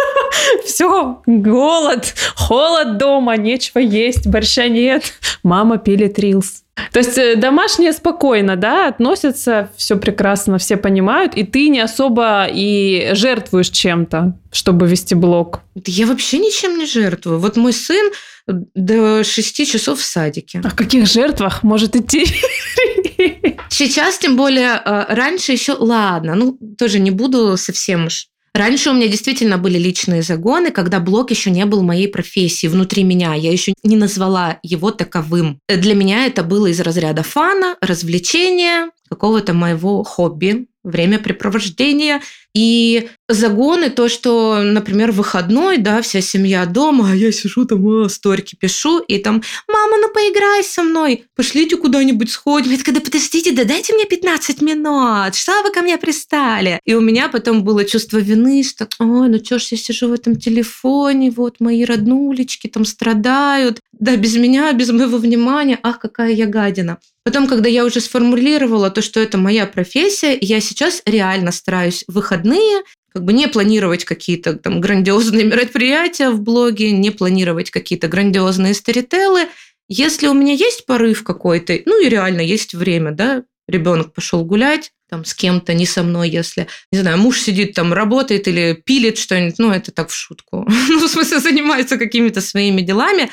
[0.64, 5.12] Все, голод, холод дома, нечего есть, борща нет.
[5.42, 6.62] Мама пилит рилс.
[6.90, 12.46] То есть э, домашние спокойно, да, относятся, все прекрасно, все понимают, и ты не особо
[12.50, 15.60] и жертвуешь чем-то, чтобы вести блог.
[15.74, 17.38] Я вообще ничем не жертвую.
[17.38, 18.10] Вот мой сын
[18.46, 20.60] до 6 часов в садике.
[20.62, 22.26] О каких жертвах может идти?
[23.68, 28.92] Сейчас, тем более, э, раньше еще, ладно, ну, тоже не буду совсем уж Раньше у
[28.92, 33.34] меня действительно были личные загоны, когда блог еще не был моей профессией внутри меня.
[33.34, 35.58] Я еще не назвала его таковым.
[35.68, 42.20] Для меня это было из разряда фана, развлечения, какого-то моего хобби, времяпрепровождения.
[42.54, 48.08] И загоны, то, что, например, выходной, да, вся семья дома, а я сижу там, а,
[48.08, 52.70] сторики пишу, и там, мама, ну поиграй со мной, пошлите куда-нибудь сходим.
[52.70, 56.80] Я такая, да подождите, да дайте мне 15 минут, что вы ко мне пристали?
[56.84, 60.12] И у меня потом было чувство вины, что, ой, ну что ж я сижу в
[60.12, 66.32] этом телефоне, вот мои роднулечки там страдают, да, без меня, без моего внимания, ах, какая
[66.32, 66.98] я гадина.
[67.24, 72.04] Потом, когда я уже сформулировала то, что это моя профессия, я сейчас реально стараюсь
[72.44, 72.82] выходные
[73.12, 79.48] как бы не планировать какие-то там грандиозные мероприятия в блоге, не планировать какие-то грандиозные старителлы.
[79.88, 84.92] Если у меня есть порыв какой-то, ну и реально есть время, да, ребенок пошел гулять,
[85.08, 89.18] там с кем-то, не со мной, если, не знаю, муж сидит там, работает или пилит
[89.18, 90.66] что-нибудь, ну, это так в шутку.
[90.88, 93.30] ну, в смысле, занимается какими-то своими делами.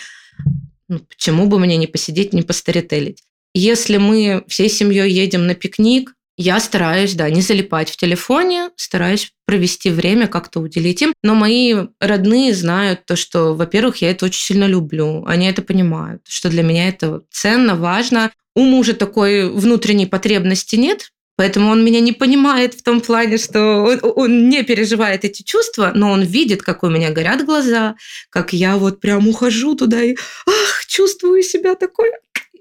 [0.90, 3.24] Ну, почему бы мне не посидеть, не постарителить?
[3.54, 9.32] Если мы всей семьей едем на пикник, я стараюсь, да, не залипать в телефоне, стараюсь
[9.46, 11.14] провести время, как-то уделить им.
[11.24, 15.24] Но мои родные знают то, что, во-первых, я это очень сильно люблю.
[15.26, 18.32] Они это понимают, что для меня это ценно, важно.
[18.56, 23.78] У мужа такой внутренней потребности нет, Поэтому он меня не понимает в том плане, что
[23.78, 27.96] он, он не переживает эти чувства, но он видит, как у меня горят глаза,
[28.30, 30.16] как я вот прям ухожу туда и
[30.46, 32.12] ах, чувствую себя такой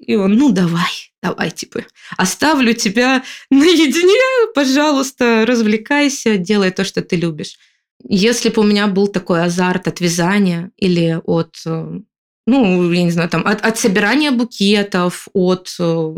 [0.01, 1.85] и он, ну давай, давай, типа,
[2.17, 7.59] оставлю тебя наедине, пожалуйста, развлекайся, делай то, что ты любишь.
[8.03, 12.01] Если бы у меня был такой азарт от вязания или от, э,
[12.47, 16.15] ну, я не знаю, там, от, от собирания букетов, от э,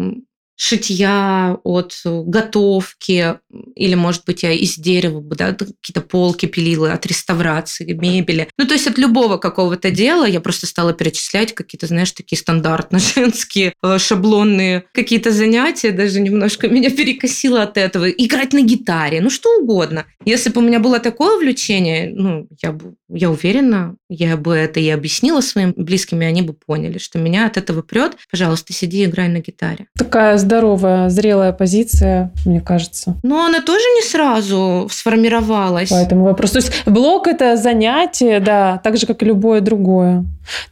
[0.56, 3.38] шитья, от готовки,
[3.74, 8.48] или, может быть, я из дерева да, какие-то полки пилила, от реставрации, мебели.
[8.58, 12.98] Ну, то есть от любого какого-то дела я просто стала перечислять какие-то, знаешь, такие стандартно
[13.14, 18.08] женские, э, шаблонные какие-то занятия, даже немножко меня перекосило от этого.
[18.08, 20.06] Играть на гитаре, ну, что угодно.
[20.24, 24.80] Если бы у меня было такое увлечение, ну, я, бы, я уверена, я бы это
[24.80, 28.16] и объяснила своим близким, и они бы поняли, что меня от этого прет.
[28.30, 29.86] Пожалуйста, сиди, играй на гитаре.
[29.96, 33.16] Такая здоровая, зрелая позиция, мне кажется.
[33.22, 35.90] Но она тоже не сразу сформировалась.
[35.90, 36.52] Поэтому вопрос.
[36.52, 40.24] То есть блог это занятие, да, так же, как и любое другое.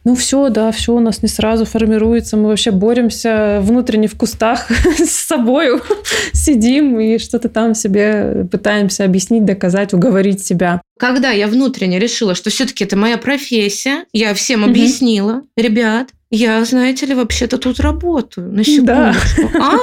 [0.03, 2.37] Ну все, да, все у нас не сразу формируется.
[2.37, 4.67] Мы вообще боремся внутренне в кустах
[4.97, 5.81] с собой,
[6.33, 10.81] сидим и что-то там себе пытаемся объяснить, доказать, уговорить себя.
[11.01, 17.07] Когда я внутренне решила, что все-таки это моя профессия, я всем объяснила, ребят, я, знаете
[17.07, 18.51] ли, вообще-то тут работаю.
[18.51, 19.49] На секундочку.
[19.51, 19.59] Да.
[19.59, 19.77] А?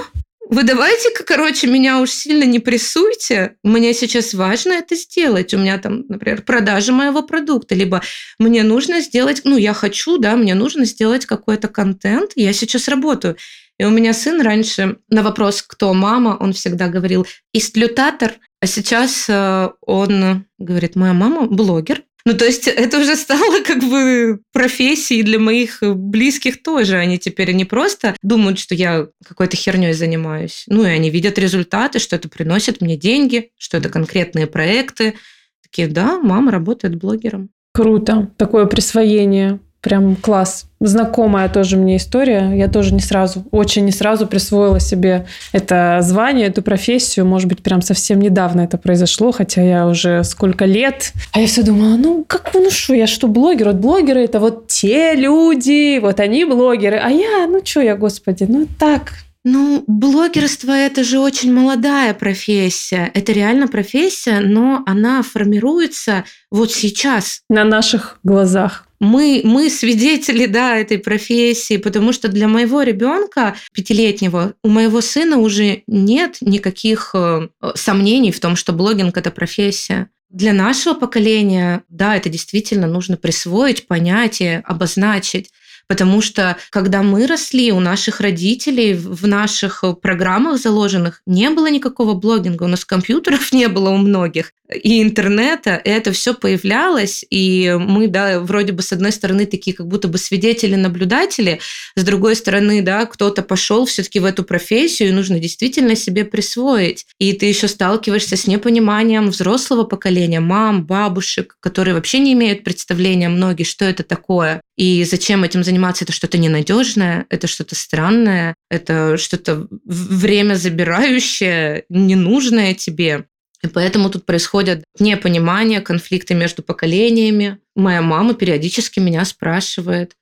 [0.48, 3.56] Вы давайте-ка, короче, меня уж сильно не прессуйте.
[3.64, 5.52] Мне сейчас важно это сделать.
[5.52, 7.74] У меня там, например, продажа моего продукта.
[7.74, 8.00] Либо
[8.38, 12.30] мне нужно сделать, ну, я хочу, да, мне нужно сделать какой-то контент.
[12.36, 13.36] Я сейчас работаю.
[13.78, 19.26] И у меня сын раньше на вопрос, кто мама, он всегда говорил «истлютатор», а сейчас
[19.28, 22.02] э, он говорит «моя мама блогер».
[22.24, 26.96] Ну, то есть это уже стало как бы профессией для моих близких тоже.
[26.96, 30.64] Они теперь не просто думают, что я какой-то херней занимаюсь.
[30.66, 35.14] Ну, и они видят результаты, что это приносит мне деньги, что это конкретные проекты.
[35.62, 37.50] Такие, да, мама работает блогером.
[37.72, 38.30] Круто.
[38.36, 40.66] Такое присвоение Прям класс.
[40.80, 42.52] Знакомая тоже мне история.
[42.54, 47.26] Я тоже не сразу, очень не сразу присвоила себе это звание, эту профессию.
[47.26, 51.12] Может быть, прям совсем недавно это произошло, хотя я уже сколько лет.
[51.32, 53.68] А я все думала, ну как, ну что, я что, блогер?
[53.68, 56.96] Вот блогеры это вот те люди, вот они блогеры.
[56.96, 59.12] А я, ну что я, господи, ну так,
[59.44, 63.10] ну, блогерство это же очень молодая профессия.
[63.14, 67.40] Это реально профессия, но она формируется вот сейчас.
[67.48, 74.54] На наших глазах мы, мы свидетели да, этой профессии, потому что для моего ребенка пятилетнего,
[74.62, 80.08] у моего сына уже нет никаких э, сомнений в том, что блогинг– это профессия.
[80.30, 85.50] Для нашего поколения, да, это действительно нужно присвоить, понять и обозначить.
[85.88, 92.12] Потому что, когда мы росли, у наших родителей в наших программах заложенных не было никакого
[92.12, 92.64] блогинга.
[92.64, 94.52] У нас компьютеров не было у многих.
[94.70, 97.24] И интернета, и это все появлялось.
[97.30, 101.60] И мы, да, вроде бы с одной стороны такие как будто бы свидетели-наблюдатели,
[101.96, 107.06] с другой стороны, да, кто-то пошел все-таки в эту профессию, и нужно действительно себе присвоить.
[107.18, 113.30] И ты еще сталкиваешься с непониманием взрослого поколения, мам, бабушек, которые вообще не имеют представления
[113.30, 114.60] многие, что это такое.
[114.76, 115.77] И зачем этим заниматься?
[115.86, 123.26] Это что-то ненадежное, это что-то странное, это что-то время забирающее, ненужное тебе.
[123.62, 127.58] И поэтому тут происходят непонимания, конфликты между поколениями.
[127.74, 130.14] Моя мама периодически меня спрашивает,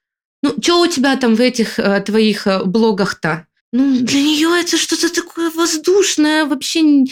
[0.42, 3.46] ну, что у тебя там в этих э, твоих э, блогах-то?
[3.72, 7.04] Ну, для нее это что-то такое воздушное, вообще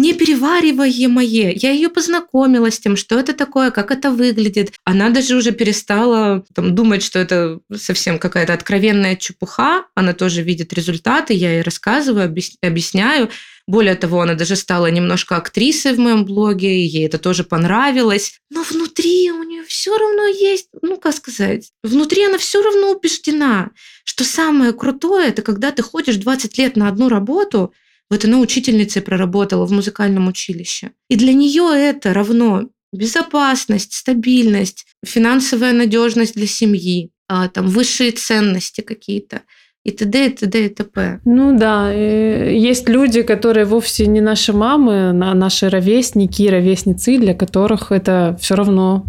[0.00, 1.52] неперевариваемое.
[1.54, 4.72] Я ее познакомила с тем, что это такое, как это выглядит.
[4.84, 9.84] Она даже уже перестала там, думать, что это совсем какая-то откровенная чепуха.
[9.94, 13.30] Она тоже видит результаты, я ей рассказываю, объясняю.
[13.66, 18.40] Более того, она даже стала немножко актрисой в моем блоге, ей это тоже понравилось.
[18.50, 23.70] Но внутри у нее все равно есть, ну как сказать, внутри она все равно убеждена,
[24.04, 27.72] что самое крутое это когда ты ходишь 20 лет на одну работу,
[28.10, 30.90] вот она учительницей проработала в музыкальном училище.
[31.08, 38.80] И для нее это равно безопасность, стабильность, финансовая надежность для семьи, а, там высшие ценности
[38.80, 39.42] какие-то
[39.84, 40.26] и т.д.
[40.26, 40.66] и т.д.
[40.66, 41.20] и т.п.
[41.24, 47.92] Ну да, есть люди, которые вовсе не наши мамы, а наши ровесники, ровесницы, для которых
[47.92, 49.06] это все равно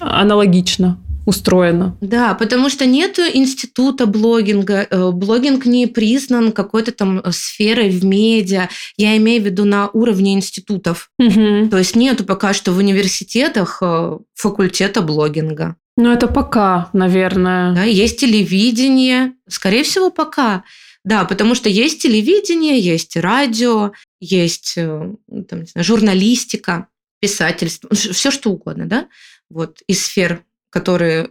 [0.00, 1.96] аналогично устроено.
[2.00, 8.68] Да, потому что нет института блогинга, э, блогинг не признан какой-то там сферой в медиа.
[8.96, 11.10] Я имею в виду на уровне институтов.
[11.18, 11.68] Угу.
[11.70, 15.76] То есть нету пока что в университетах э, факультета блогинга.
[15.96, 17.74] Ну, это пока, наверное.
[17.74, 19.34] Да, есть телевидение.
[19.48, 20.64] Скорее всего, пока.
[21.04, 25.14] Да, потому что есть телевидение, есть радио, есть э,
[25.48, 26.86] там, не знаю, журналистика,
[27.22, 29.08] писательство, все что угодно, да,
[29.48, 31.28] вот из сфер которые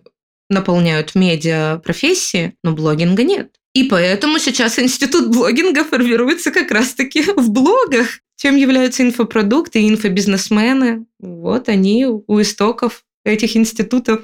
[0.49, 3.55] наполняют медиа профессии, но блогинга нет.
[3.73, 8.19] И поэтому сейчас институт блогинга формируется как раз-таки в блогах.
[8.35, 11.05] Чем являются инфопродукты и инфобизнесмены?
[11.19, 14.21] Вот они у истоков этих институтов.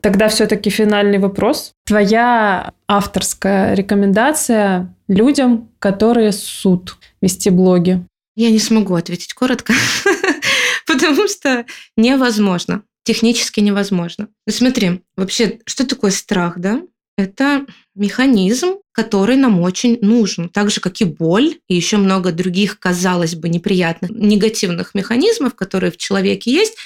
[0.00, 1.72] Тогда все-таки финальный вопрос.
[1.86, 8.04] Твоя авторская рекомендация людям, которые суд вести блоги?
[8.36, 9.74] Я не смогу ответить коротко,
[10.86, 11.66] потому что
[11.96, 14.28] невозможно технически невозможно.
[14.46, 16.82] Ну, смотри, вообще, что такое страх, да?
[17.16, 22.78] Это механизм, который нам очень нужен, так же, как и боль, и еще много других,
[22.78, 26.76] казалось бы, неприятных, негативных механизмов, которые в человеке есть.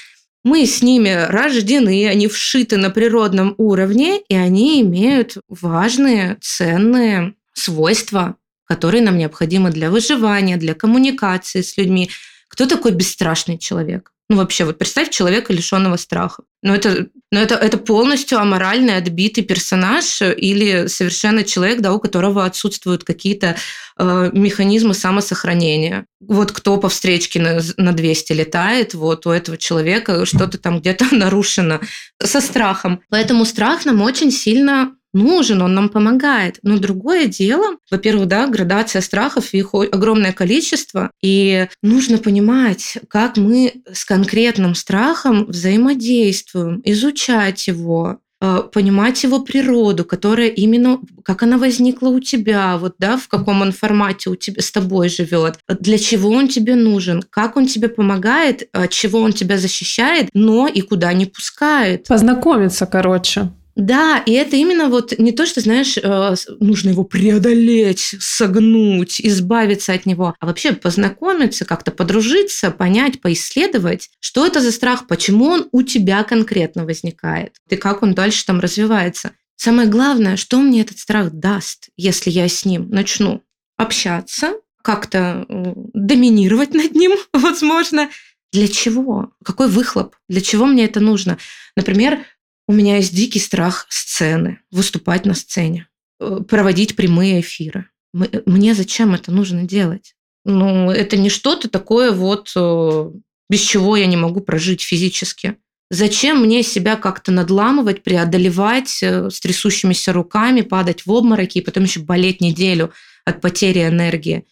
[0.45, 8.37] Мы с ними рождены, они вшиты на природном уровне, и они имеют важные, ценные свойства,
[8.63, 12.09] которые нам необходимы для выживания, для коммуникации с людьми.
[12.47, 14.12] Кто такой бесстрашный человек?
[14.29, 16.43] Ну, вообще, вот представь человека, лишенного страха.
[16.61, 22.45] Ну, это, ну, это, это полностью аморальный, отбитый персонаж или совершенно человек, да, у которого
[22.45, 23.57] отсутствуют какие-то
[23.97, 26.05] э, механизмы самосохранения.
[26.21, 31.05] Вот кто по встречке на, на 200 летает, вот у этого человека что-то там где-то
[31.15, 31.81] нарушено
[32.21, 33.01] со страхом.
[33.09, 36.59] Поэтому страх нам очень сильно нужен, он нам помогает.
[36.63, 43.83] Но другое дело, во-первых, да, градация страхов, их огромное количество, и нужно понимать, как мы
[43.91, 52.09] с конкретным страхом взаимодействуем, изучать его, э, понимать его природу, которая именно, как она возникла
[52.09, 56.29] у тебя, вот, да, в каком он формате у тебя, с тобой живет, для чего
[56.29, 61.25] он тебе нужен, как он тебе помогает, чего он тебя защищает, но и куда не
[61.25, 62.07] пускает.
[62.07, 63.51] Познакомиться, короче.
[63.75, 69.93] Да, и это именно вот не то, что, знаешь, э, нужно его преодолеть, согнуть, избавиться
[69.93, 75.69] от него, а вообще познакомиться, как-то подружиться, понять, поисследовать, что это за страх, почему он
[75.71, 79.31] у тебя конкретно возникает, и как он дальше там развивается.
[79.55, 83.41] Самое главное, что мне этот страх даст, если я с ним начну
[83.77, 84.53] общаться,
[84.83, 88.09] как-то э, доминировать над ним, возможно.
[88.51, 89.31] Для чего?
[89.43, 90.15] Какой выхлоп?
[90.29, 91.39] Для чего мне это нужно?
[91.75, 92.19] Например,
[92.67, 95.87] у меня есть дикий страх сцены, выступать на сцене,
[96.19, 97.89] э, проводить прямые эфиры.
[98.13, 100.15] Мне зачем это нужно делать?
[100.45, 103.11] Ну, это не что-то такое вот, э,
[103.49, 105.57] без чего я не могу прожить физически.
[105.89, 111.83] Зачем мне себя как-то надламывать, преодолевать э, с трясущимися руками, падать в обмороки и потом
[111.83, 112.93] еще болеть неделю
[113.25, 114.45] от потери энергии?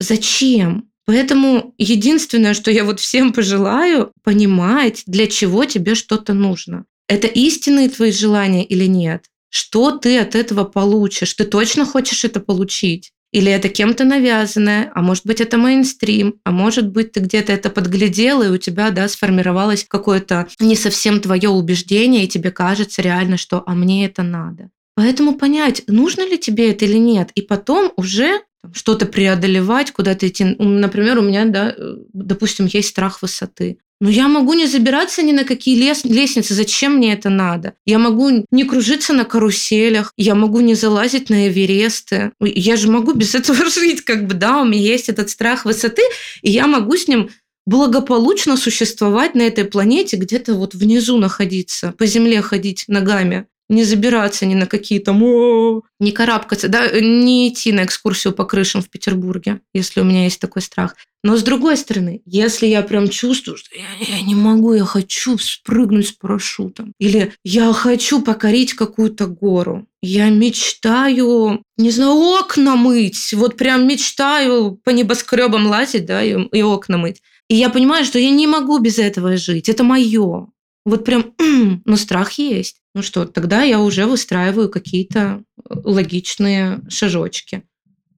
[0.00, 0.90] Зачем?
[1.04, 7.88] Поэтому единственное, что я вот всем пожелаю, понимать, для чего тебе что-то нужно это истинные
[7.88, 9.24] твои желания или нет.
[9.50, 11.32] что ты от этого получишь.
[11.34, 13.12] Ты точно хочешь это получить?
[13.32, 17.68] Или это кем-то навязанное, а может быть, это мейнстрим, а может быть, ты где-то это
[17.68, 23.36] подглядел, и у тебя, да, сформировалось какое-то не совсем твое убеждение, и тебе кажется реально,
[23.36, 24.70] что «а мне это надо».
[24.94, 28.40] Поэтому понять, нужно ли тебе это или нет, и потом уже
[28.72, 30.44] что-то преодолевать, куда-то идти.
[30.58, 33.78] Например, у меня, да, э, допустим, есть страх высоты.
[34.00, 36.54] Но я могу не забираться ни на какие лес, лестницы.
[36.54, 37.74] Зачем мне это надо?
[37.84, 40.12] Я могу не кружиться на каруселях.
[40.16, 42.30] Я могу не залазить на Эвересты.
[42.40, 46.02] Я же могу без этого жить, как бы, да, у меня есть этот страх высоты,
[46.42, 47.30] и я могу с ним
[47.66, 54.46] благополучно существовать на этой планете, где-то вот внизу находиться, по земле ходить ногами не забираться
[54.46, 55.18] ни на какие там,
[56.00, 60.40] не карабкаться, да, не идти на экскурсию по крышам в Петербурге, если у меня есть
[60.40, 60.96] такой страх.
[61.24, 65.36] Но с другой стороны, если я прям чувствую, что я, я не могу, я хочу
[65.36, 73.32] спрыгнуть с парашютом, или я хочу покорить какую-то гору, я мечтаю, не знаю, окна мыть,
[73.34, 77.20] вот прям мечтаю по небоскребам лазить, да, и, и окна мыть.
[77.48, 80.48] И я понимаю, что я не могу без этого жить, это мое.
[80.84, 81.34] Вот прям,
[81.84, 82.76] но страх есть.
[82.98, 87.62] Ну что, тогда я уже выстраиваю какие-то э, логичные шажочки.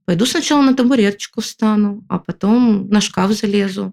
[0.06, 3.92] Пойду сначала на табуреточку встану, а потом на шкаф залезу.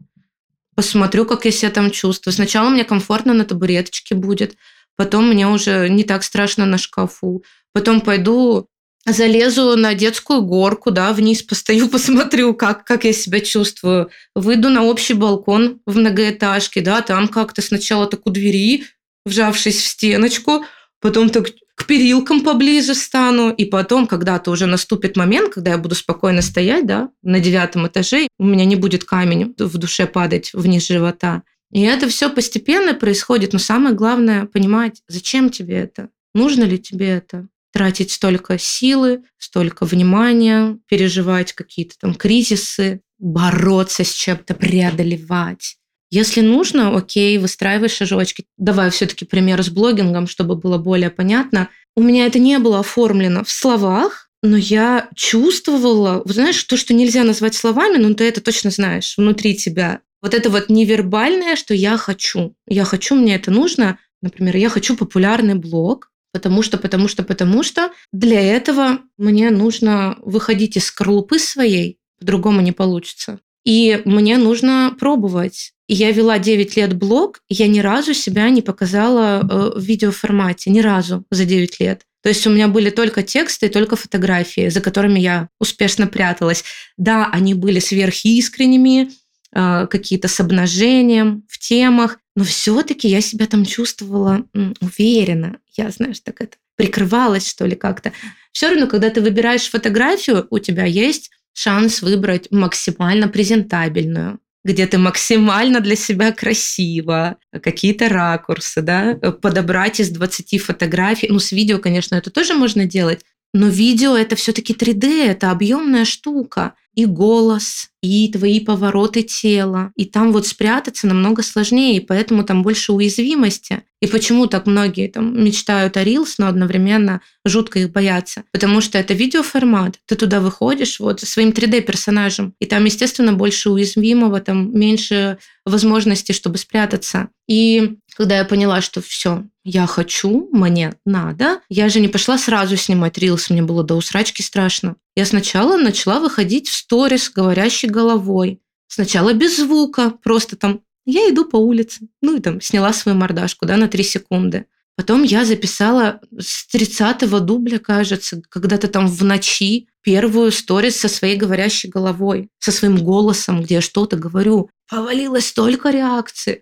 [0.76, 2.34] Посмотрю, как я себя там чувствую.
[2.34, 4.56] Сначала мне комфортно на табуреточке будет,
[4.96, 7.44] потом мне уже не так страшно на шкафу.
[7.74, 8.70] Потом пойду
[9.06, 14.10] залезу на детскую горку, да, вниз постою, посмотрю, как, как я себя чувствую.
[14.36, 18.86] Выйду на общий балкон в многоэтажке, да, там как-то сначала так у двери,
[19.26, 20.64] вжавшись в стеночку,
[21.02, 25.94] потом так к перилкам поближе стану, и потом, когда-то уже наступит момент, когда я буду
[25.94, 30.88] спокойно стоять, да, на девятом этаже, у меня не будет камень в душе падать вниз
[30.88, 31.44] живота.
[31.72, 37.10] И это все постепенно происходит, но самое главное понимать, зачем тебе это, нужно ли тебе
[37.10, 45.78] это, тратить столько силы, столько внимания, переживать какие-то там кризисы, бороться с чем-то, преодолевать.
[46.10, 48.46] Если нужно, окей, выстраивай шажочки.
[48.58, 51.70] Давай все-таки пример с блогингом, чтобы было более понятно.
[51.96, 57.24] У меня это не было оформлено в словах, но я чувствовала, знаешь, то, что нельзя
[57.24, 60.02] назвать словами, но ты это точно знаешь внутри тебя.
[60.22, 62.56] Вот это вот невербальное, что я хочу.
[62.68, 63.98] Я хочу, мне это нужно.
[64.22, 70.18] Например, я хочу популярный блог, потому что, потому что, потому что для этого мне нужно
[70.22, 73.40] выходить из скорлупы своей, по-другому не получится.
[73.64, 75.74] И мне нужно пробовать.
[75.88, 80.82] Я вела 9 лет блог, я ни разу себя не показала э, в видеоформате, ни
[80.82, 82.02] разу за 9 лет.
[82.22, 86.66] То есть у меня были только тексты и только фотографии, за которыми я успешно пряталась.
[86.98, 89.10] Да, они были сверхискренними,
[89.54, 94.44] э, какие-то с обнажением в темах, но все-таки я себя там чувствовала
[94.82, 95.58] уверенно.
[95.78, 98.12] Я, знаешь, так это прикрывалась, что ли, как-то.
[98.52, 104.98] Все равно, когда ты выбираешь фотографию, у тебя есть шанс выбрать максимально презентабельную, где ты
[104.98, 111.30] максимально для себя красиво, какие-то ракурсы, да, подобрать из 20 фотографий.
[111.30, 116.06] Ну, с видео, конечно, это тоже можно делать, но видео это все-таки 3D, это объемная
[116.06, 116.74] штука.
[116.98, 119.92] И голос, и твои повороты тела.
[119.96, 123.84] И там вот спрятаться намного сложнее, и поэтому там больше уязвимости.
[124.02, 128.44] И почему так многие там мечтают о Reels, но одновременно жутко их боятся?
[128.52, 130.00] Потому что это видеоформат.
[130.08, 136.58] Ты туда выходишь вот своим 3D-персонажем, и там, естественно, больше уязвимого, там меньше возможностей, чтобы
[136.58, 137.30] спрятаться.
[137.48, 142.76] И когда я поняла, что все, я хочу, мне надо, я же не пошла сразу
[142.76, 144.96] снимать рилс, мне было до усрачки страшно.
[145.16, 148.60] Я сначала начала выходить в сторис, говорящей головой.
[148.88, 153.68] Сначала без звука, просто там я иду по улице, ну и там сняла свою мордашку,
[153.68, 154.66] да, на три секунды.
[154.96, 161.36] Потом я записала с 30-го дубля, кажется, когда-то там в ночи первую сторис со своей
[161.36, 164.70] говорящей головой, со своим голосом, где я что-то говорю.
[164.90, 166.62] Повалилось столько реакций.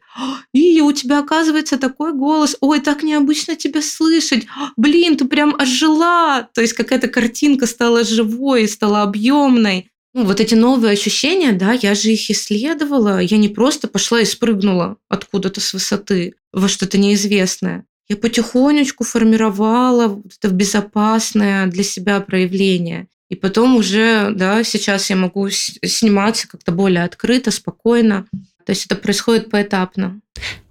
[0.51, 2.57] И у тебя, оказывается, такой голос.
[2.59, 4.47] Ой, так необычно тебя слышать.
[4.77, 6.49] Блин, ты прям ожила.
[6.55, 9.91] То есть какая-то картинка стала живой, стала объемной.
[10.15, 13.19] Ну, вот эти новые ощущения, да, я же их исследовала.
[13.19, 17.85] Я не просто пошла и спрыгнула откуда-то с высоты во что-то неизвестное.
[18.09, 23.07] Я потихонечку формировала это безопасное для себя проявление.
[23.29, 28.25] И потом уже, да, сейчас я могу сниматься как-то более открыто, спокойно.
[28.65, 30.19] То есть это происходит поэтапно.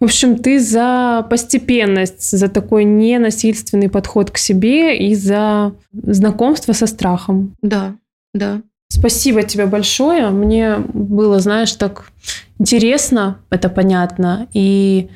[0.00, 6.86] В общем, ты за постепенность, за такой ненасильственный подход к себе и за знакомство со
[6.86, 7.57] страхом.
[7.62, 7.96] Да,
[8.34, 8.62] да.
[8.88, 10.30] Спасибо тебе большое.
[10.30, 12.11] Мне было, знаешь, так
[12.59, 15.09] интересно, это понятно, и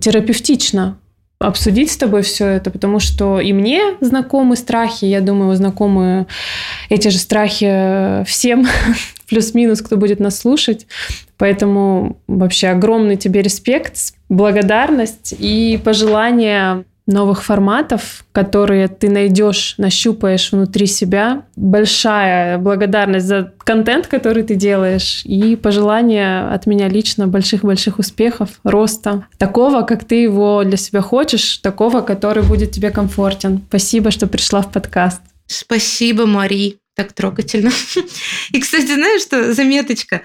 [0.00, 0.98] терапевтично
[1.40, 6.26] обсудить с тобой все это, потому что и мне знакомы страхи, я думаю, знакомы
[6.88, 8.66] эти же страхи всем,
[9.28, 10.86] плюс-минус, кто будет нас слушать.
[11.36, 20.86] Поэтому вообще огромный тебе респект, благодарность и пожелание новых форматов, которые ты найдешь, нащупаешь внутри
[20.86, 21.46] себя.
[21.56, 29.26] Большая благодарность за контент, который ты делаешь, и пожелание от меня лично больших-больших успехов, роста,
[29.38, 33.62] такого, как ты его для себя хочешь, такого, который будет тебе комфортен.
[33.68, 35.22] Спасибо, что пришла в подкаст.
[35.46, 36.76] Спасибо, Мари.
[36.94, 37.70] Так трогательно.
[38.52, 40.22] И, кстати, знаешь, что заметочка?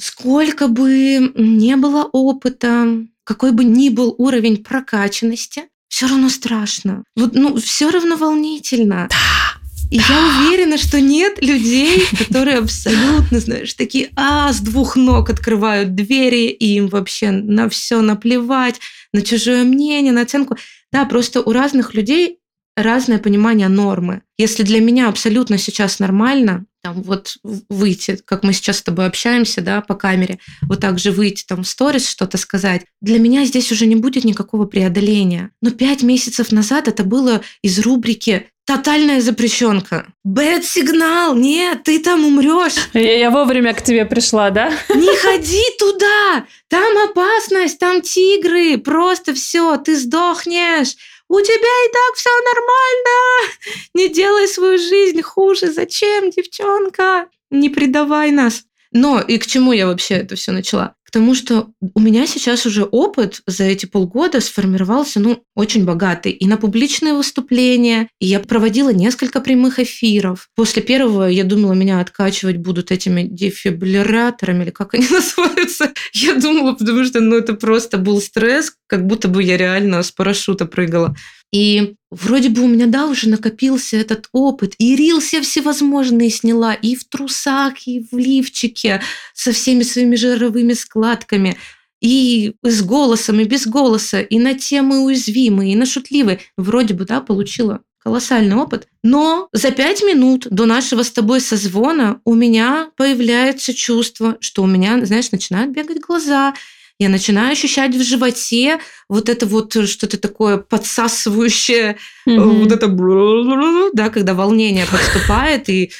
[0.00, 2.86] Сколько бы не было опыта,
[3.24, 7.04] какой бы ни был уровень прокачанности, все равно страшно.
[7.16, 9.08] Вот, ну, все равно волнительно.
[9.10, 9.86] Да.
[9.90, 10.04] И да.
[10.08, 16.46] я уверена, что нет людей, которые абсолютно, знаешь, такие, а, с двух ног открывают двери,
[16.46, 18.80] и им вообще на все наплевать,
[19.12, 20.56] на чужое мнение, на оценку.
[20.90, 22.38] Да, просто у разных людей
[22.74, 24.22] разное понимание нормы.
[24.38, 27.36] Если для меня абсолютно сейчас нормально, там вот
[27.68, 31.62] выйти, как мы сейчас с тобой общаемся, да, по камере, вот так же выйти там
[31.62, 35.50] в сторис что-то сказать, для меня здесь уже не будет никакого преодоления.
[35.60, 40.06] Но пять месяцев назад это было из рубрики Тотальная запрещенка.
[40.22, 41.34] Бэт сигнал.
[41.34, 42.76] Нет, ты там умрешь.
[42.94, 44.70] Я, я вовремя к тебе пришла, да?
[44.88, 46.46] Не ходи туда.
[46.68, 48.78] Там опасность, там тигры.
[48.78, 50.94] Просто все, ты сдохнешь
[51.32, 53.54] у тебя и так все нормально,
[53.94, 58.64] не делай свою жизнь хуже, зачем, девчонка, не предавай нас.
[58.90, 60.94] Но и к чему я вообще это все начала?
[61.12, 66.32] К тому, что у меня сейчас уже опыт за эти полгода сформировался, ну, очень богатый.
[66.32, 70.48] И на публичные выступления, и я проводила несколько прямых эфиров.
[70.56, 75.92] После первого я думала, меня откачивать будут этими дефибрилляторами, или как они называются.
[76.14, 80.12] Я думала, потому что, ну, это просто был стресс, как будто бы я реально с
[80.12, 81.14] парашюта прыгала.
[81.52, 84.74] И вроде бы у меня, да, уже накопился этот опыт.
[84.78, 89.02] И рился всевозможные сняла и в трусах, и в лифчике
[89.34, 91.56] со всеми своими жировыми складками.
[92.00, 96.40] И с голосом, и без голоса, и на темы уязвимые, и на шутливые.
[96.56, 98.88] Вроде бы, да, получила колоссальный опыт.
[99.02, 104.66] Но за пять минут до нашего с тобой созвона у меня появляется чувство, что у
[104.66, 106.54] меня, знаешь, начинают бегать глаза,
[107.02, 111.96] я начинаю ощущать в животе вот это вот что-то такое подсасывающее,
[112.28, 112.62] mm-hmm.
[112.62, 115.90] вот это, да, когда волнение подступает, и,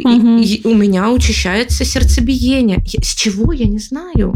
[0.00, 0.40] mm-hmm.
[0.40, 2.82] и, и у меня учащается сердцебиение.
[3.02, 4.34] С чего, я не знаю.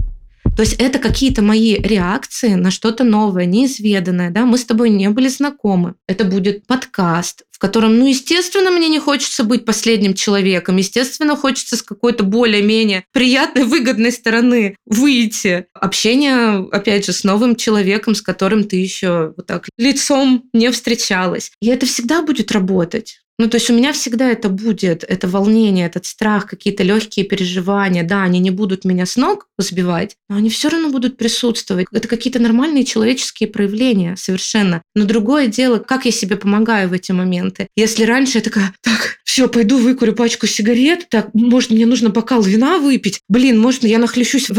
[0.56, 4.30] То есть это какие-то мои реакции на что-то новое, неизведанное.
[4.30, 4.46] Да?
[4.46, 5.94] Мы с тобой не были знакомы.
[6.08, 10.78] Это будет подкаст, в котором, ну, естественно, мне не хочется быть последним человеком.
[10.78, 15.66] Естественно, хочется с какой-то более-менее приятной, выгодной стороны выйти.
[15.74, 21.52] Общение, опять же, с новым человеком, с которым ты еще вот так лицом не встречалась.
[21.60, 23.20] И это всегда будет работать.
[23.38, 28.02] Ну, то есть у меня всегда это будет, это волнение, этот страх, какие-то легкие переживания.
[28.02, 31.86] Да, они не будут меня с ног сбивать, но они все равно будут присутствовать.
[31.92, 34.82] Это какие-то нормальные человеческие проявления совершенно.
[34.94, 37.68] Но другое дело, как я себе помогаю в эти моменты.
[37.76, 42.40] Если раньше я такая, так, все, пойду выкурю пачку сигарет, так, может, мне нужно бокал
[42.40, 44.56] вина выпить, блин, может, я нахлещусь в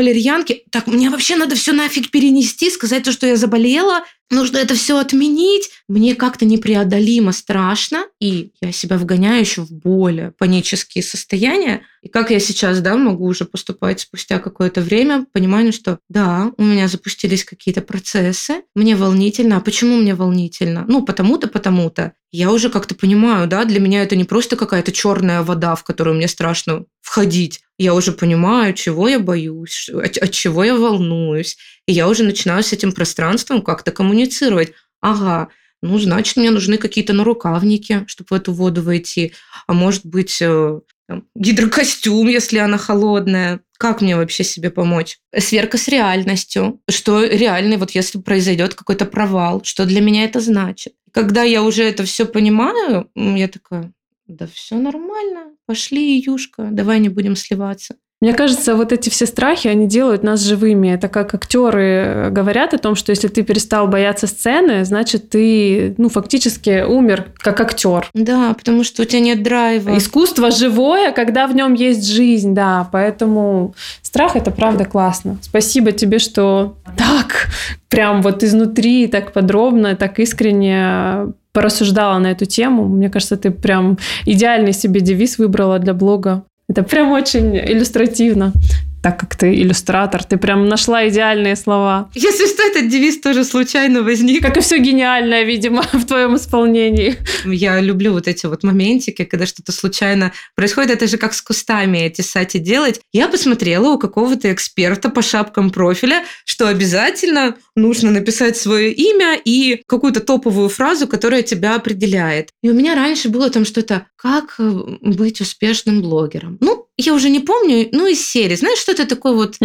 [0.71, 4.97] так, мне вообще надо все нафиг перенести, сказать то, что я заболела, нужно это все
[4.97, 5.69] отменить.
[5.87, 11.81] Мне как-то непреодолимо страшно, и я себя вгоняю еще в более панические состояния.
[12.01, 16.63] И как я сейчас, да, могу уже поступать спустя какое-то время, понимаю, что да, у
[16.63, 19.57] меня запустились какие-то процессы, мне волнительно.
[19.57, 20.85] А почему мне волнительно?
[20.87, 22.13] Ну, потому-то, потому-то.
[22.31, 26.15] Я уже как-то понимаю, да, для меня это не просто какая-то черная вода, в которую
[26.17, 27.61] мне страшно входить.
[27.77, 31.57] Я уже понимаю, чего я боюсь, от, от чего я волнуюсь.
[31.85, 34.73] И я уже начинаю с этим пространством как-то коммуницировать.
[34.99, 35.49] Ага,
[35.81, 39.33] ну, значит, мне нужны какие-то нарукавники, чтобы в эту воду войти.
[39.67, 43.61] А может быть, э, там, гидрокостюм, если она холодная.
[43.77, 45.19] Как мне вообще себе помочь?
[45.37, 46.81] Сверка с реальностью.
[46.89, 50.93] Что реальный, вот если произойдет какой-то провал, что для меня это значит?
[51.11, 53.93] Когда я уже это все понимаю, я такая,
[54.25, 57.95] да все нормально, пошли, Юшка, давай не будем сливаться.
[58.19, 60.87] Мне кажется, вот эти все страхи, они делают нас живыми.
[60.87, 66.09] Это как актеры говорят о том, что если ты перестал бояться сцены, значит, ты, ну,
[66.09, 68.09] фактически умер как актер.
[68.15, 69.95] Да, потому что у тебя нет драйва.
[69.95, 72.89] Искусство живое, когда в нем есть жизнь, да.
[72.91, 75.37] Поэтому страх это правда классно.
[75.43, 77.49] Спасибо тебе, что так
[77.87, 82.87] прям вот изнутри так подробно, так искренне порассуждала на эту тему.
[82.87, 83.97] Мне кажется, ты прям
[84.27, 86.43] идеальный себе девиз выбрала для блога.
[86.69, 88.53] Это прям очень иллюстративно.
[89.01, 92.09] так как ты иллюстратор, ты прям нашла идеальные слова.
[92.13, 94.43] Если что, этот девиз тоже случайно возник.
[94.43, 97.15] Как и все гениальное, видимо, в твоем исполнении.
[97.45, 100.91] Я люблю вот эти вот моментики, когда что-то случайно происходит.
[100.91, 102.99] Это же как с кустами эти сати делать.
[103.13, 109.81] Я посмотрела у какого-то эксперта по шапкам профиля, что обязательно нужно написать свое имя и
[109.87, 112.49] какую-то топовую фразу, которая тебя определяет.
[112.61, 114.71] И у меня раньше было там что-то «Как э,
[115.01, 118.55] быть успешным блогером?» Ну, я уже не помню, ну, из серии.
[118.55, 119.57] Знаешь, что-то такое вот...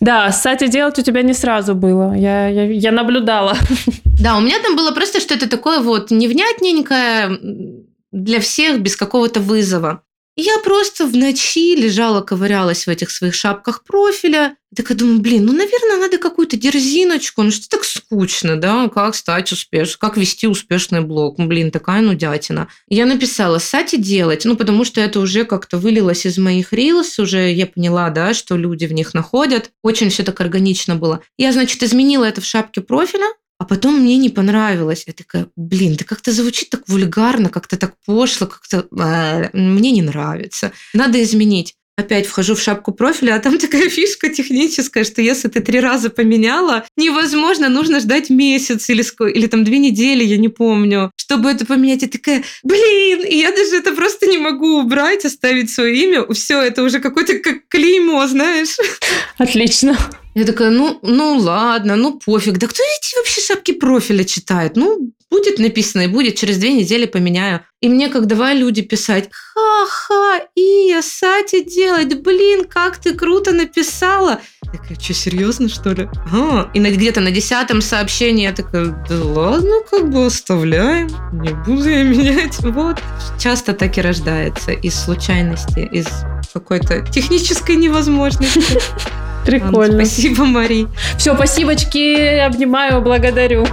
[0.00, 2.14] Да, сати делать у тебя не сразу было.
[2.14, 3.56] Я, я, я наблюдала.
[4.20, 7.36] Да, у меня там было просто что-то такое вот невнятненькое
[8.12, 10.02] для всех, без какого-то вызова.
[10.36, 14.56] Я просто в ночи лежала, ковырялась в этих своих шапках профиля.
[14.72, 17.44] И такая думаю, блин, ну, наверное, надо какую-то дерзиночку.
[17.44, 18.88] Ну, что так скучно, да?
[18.88, 21.38] Как стать успешным, как вести успешный блог?
[21.38, 22.66] Ну, блин, такая нудятина.
[22.88, 27.52] Я написала, сати делать, ну, потому что это уже как-то вылилось из моих рилс, уже
[27.52, 29.70] я поняла, да, что люди в них находят.
[29.84, 31.20] Очень все так органично было.
[31.38, 33.26] Я, значит, изменила это в шапке профиля,
[33.58, 35.04] а потом мне не понравилось.
[35.06, 40.02] Я такая, блин, да как-то звучит так вульгарно, как-то так пошло, как-то а, мне не
[40.02, 40.72] нравится.
[40.92, 41.74] Надо изменить.
[41.96, 46.10] Опять вхожу в шапку профиля, а там такая фишка техническая, что если ты три раза
[46.10, 51.64] поменяла, невозможно, нужно ждать месяц или, или там две недели, я не помню, чтобы это
[51.64, 52.02] поменять.
[52.02, 56.26] И такая, блин, и я даже это просто не могу убрать, оставить свое имя.
[56.34, 58.76] Все, это уже какое-то как клеймо, знаешь.
[59.38, 59.96] Отлично.
[60.34, 62.58] Я такая, ну, ну ладно, ну пофиг.
[62.58, 64.72] Да кто эти вообще шапки профиля читает?
[64.74, 67.60] Ну, будет написано и будет, через две недели поменяю.
[67.80, 74.40] И мне как давай люди писать, ха-ха, и сати делать, блин, как ты круто написала.
[74.64, 76.08] Я такая, что, серьезно, что ли?
[76.32, 81.88] А, и где-то на десятом сообщении я такая, да ладно, как бы оставляем, не буду
[81.88, 82.58] я менять.
[82.60, 83.00] Вот,
[83.38, 86.06] часто так и рождается из случайности, из
[86.52, 88.80] какой-то технической невозможности.
[89.44, 90.04] Прикольно.
[90.04, 90.86] Спасибо, Мари.
[91.18, 93.64] Все, спасибочки, обнимаю, благодарю.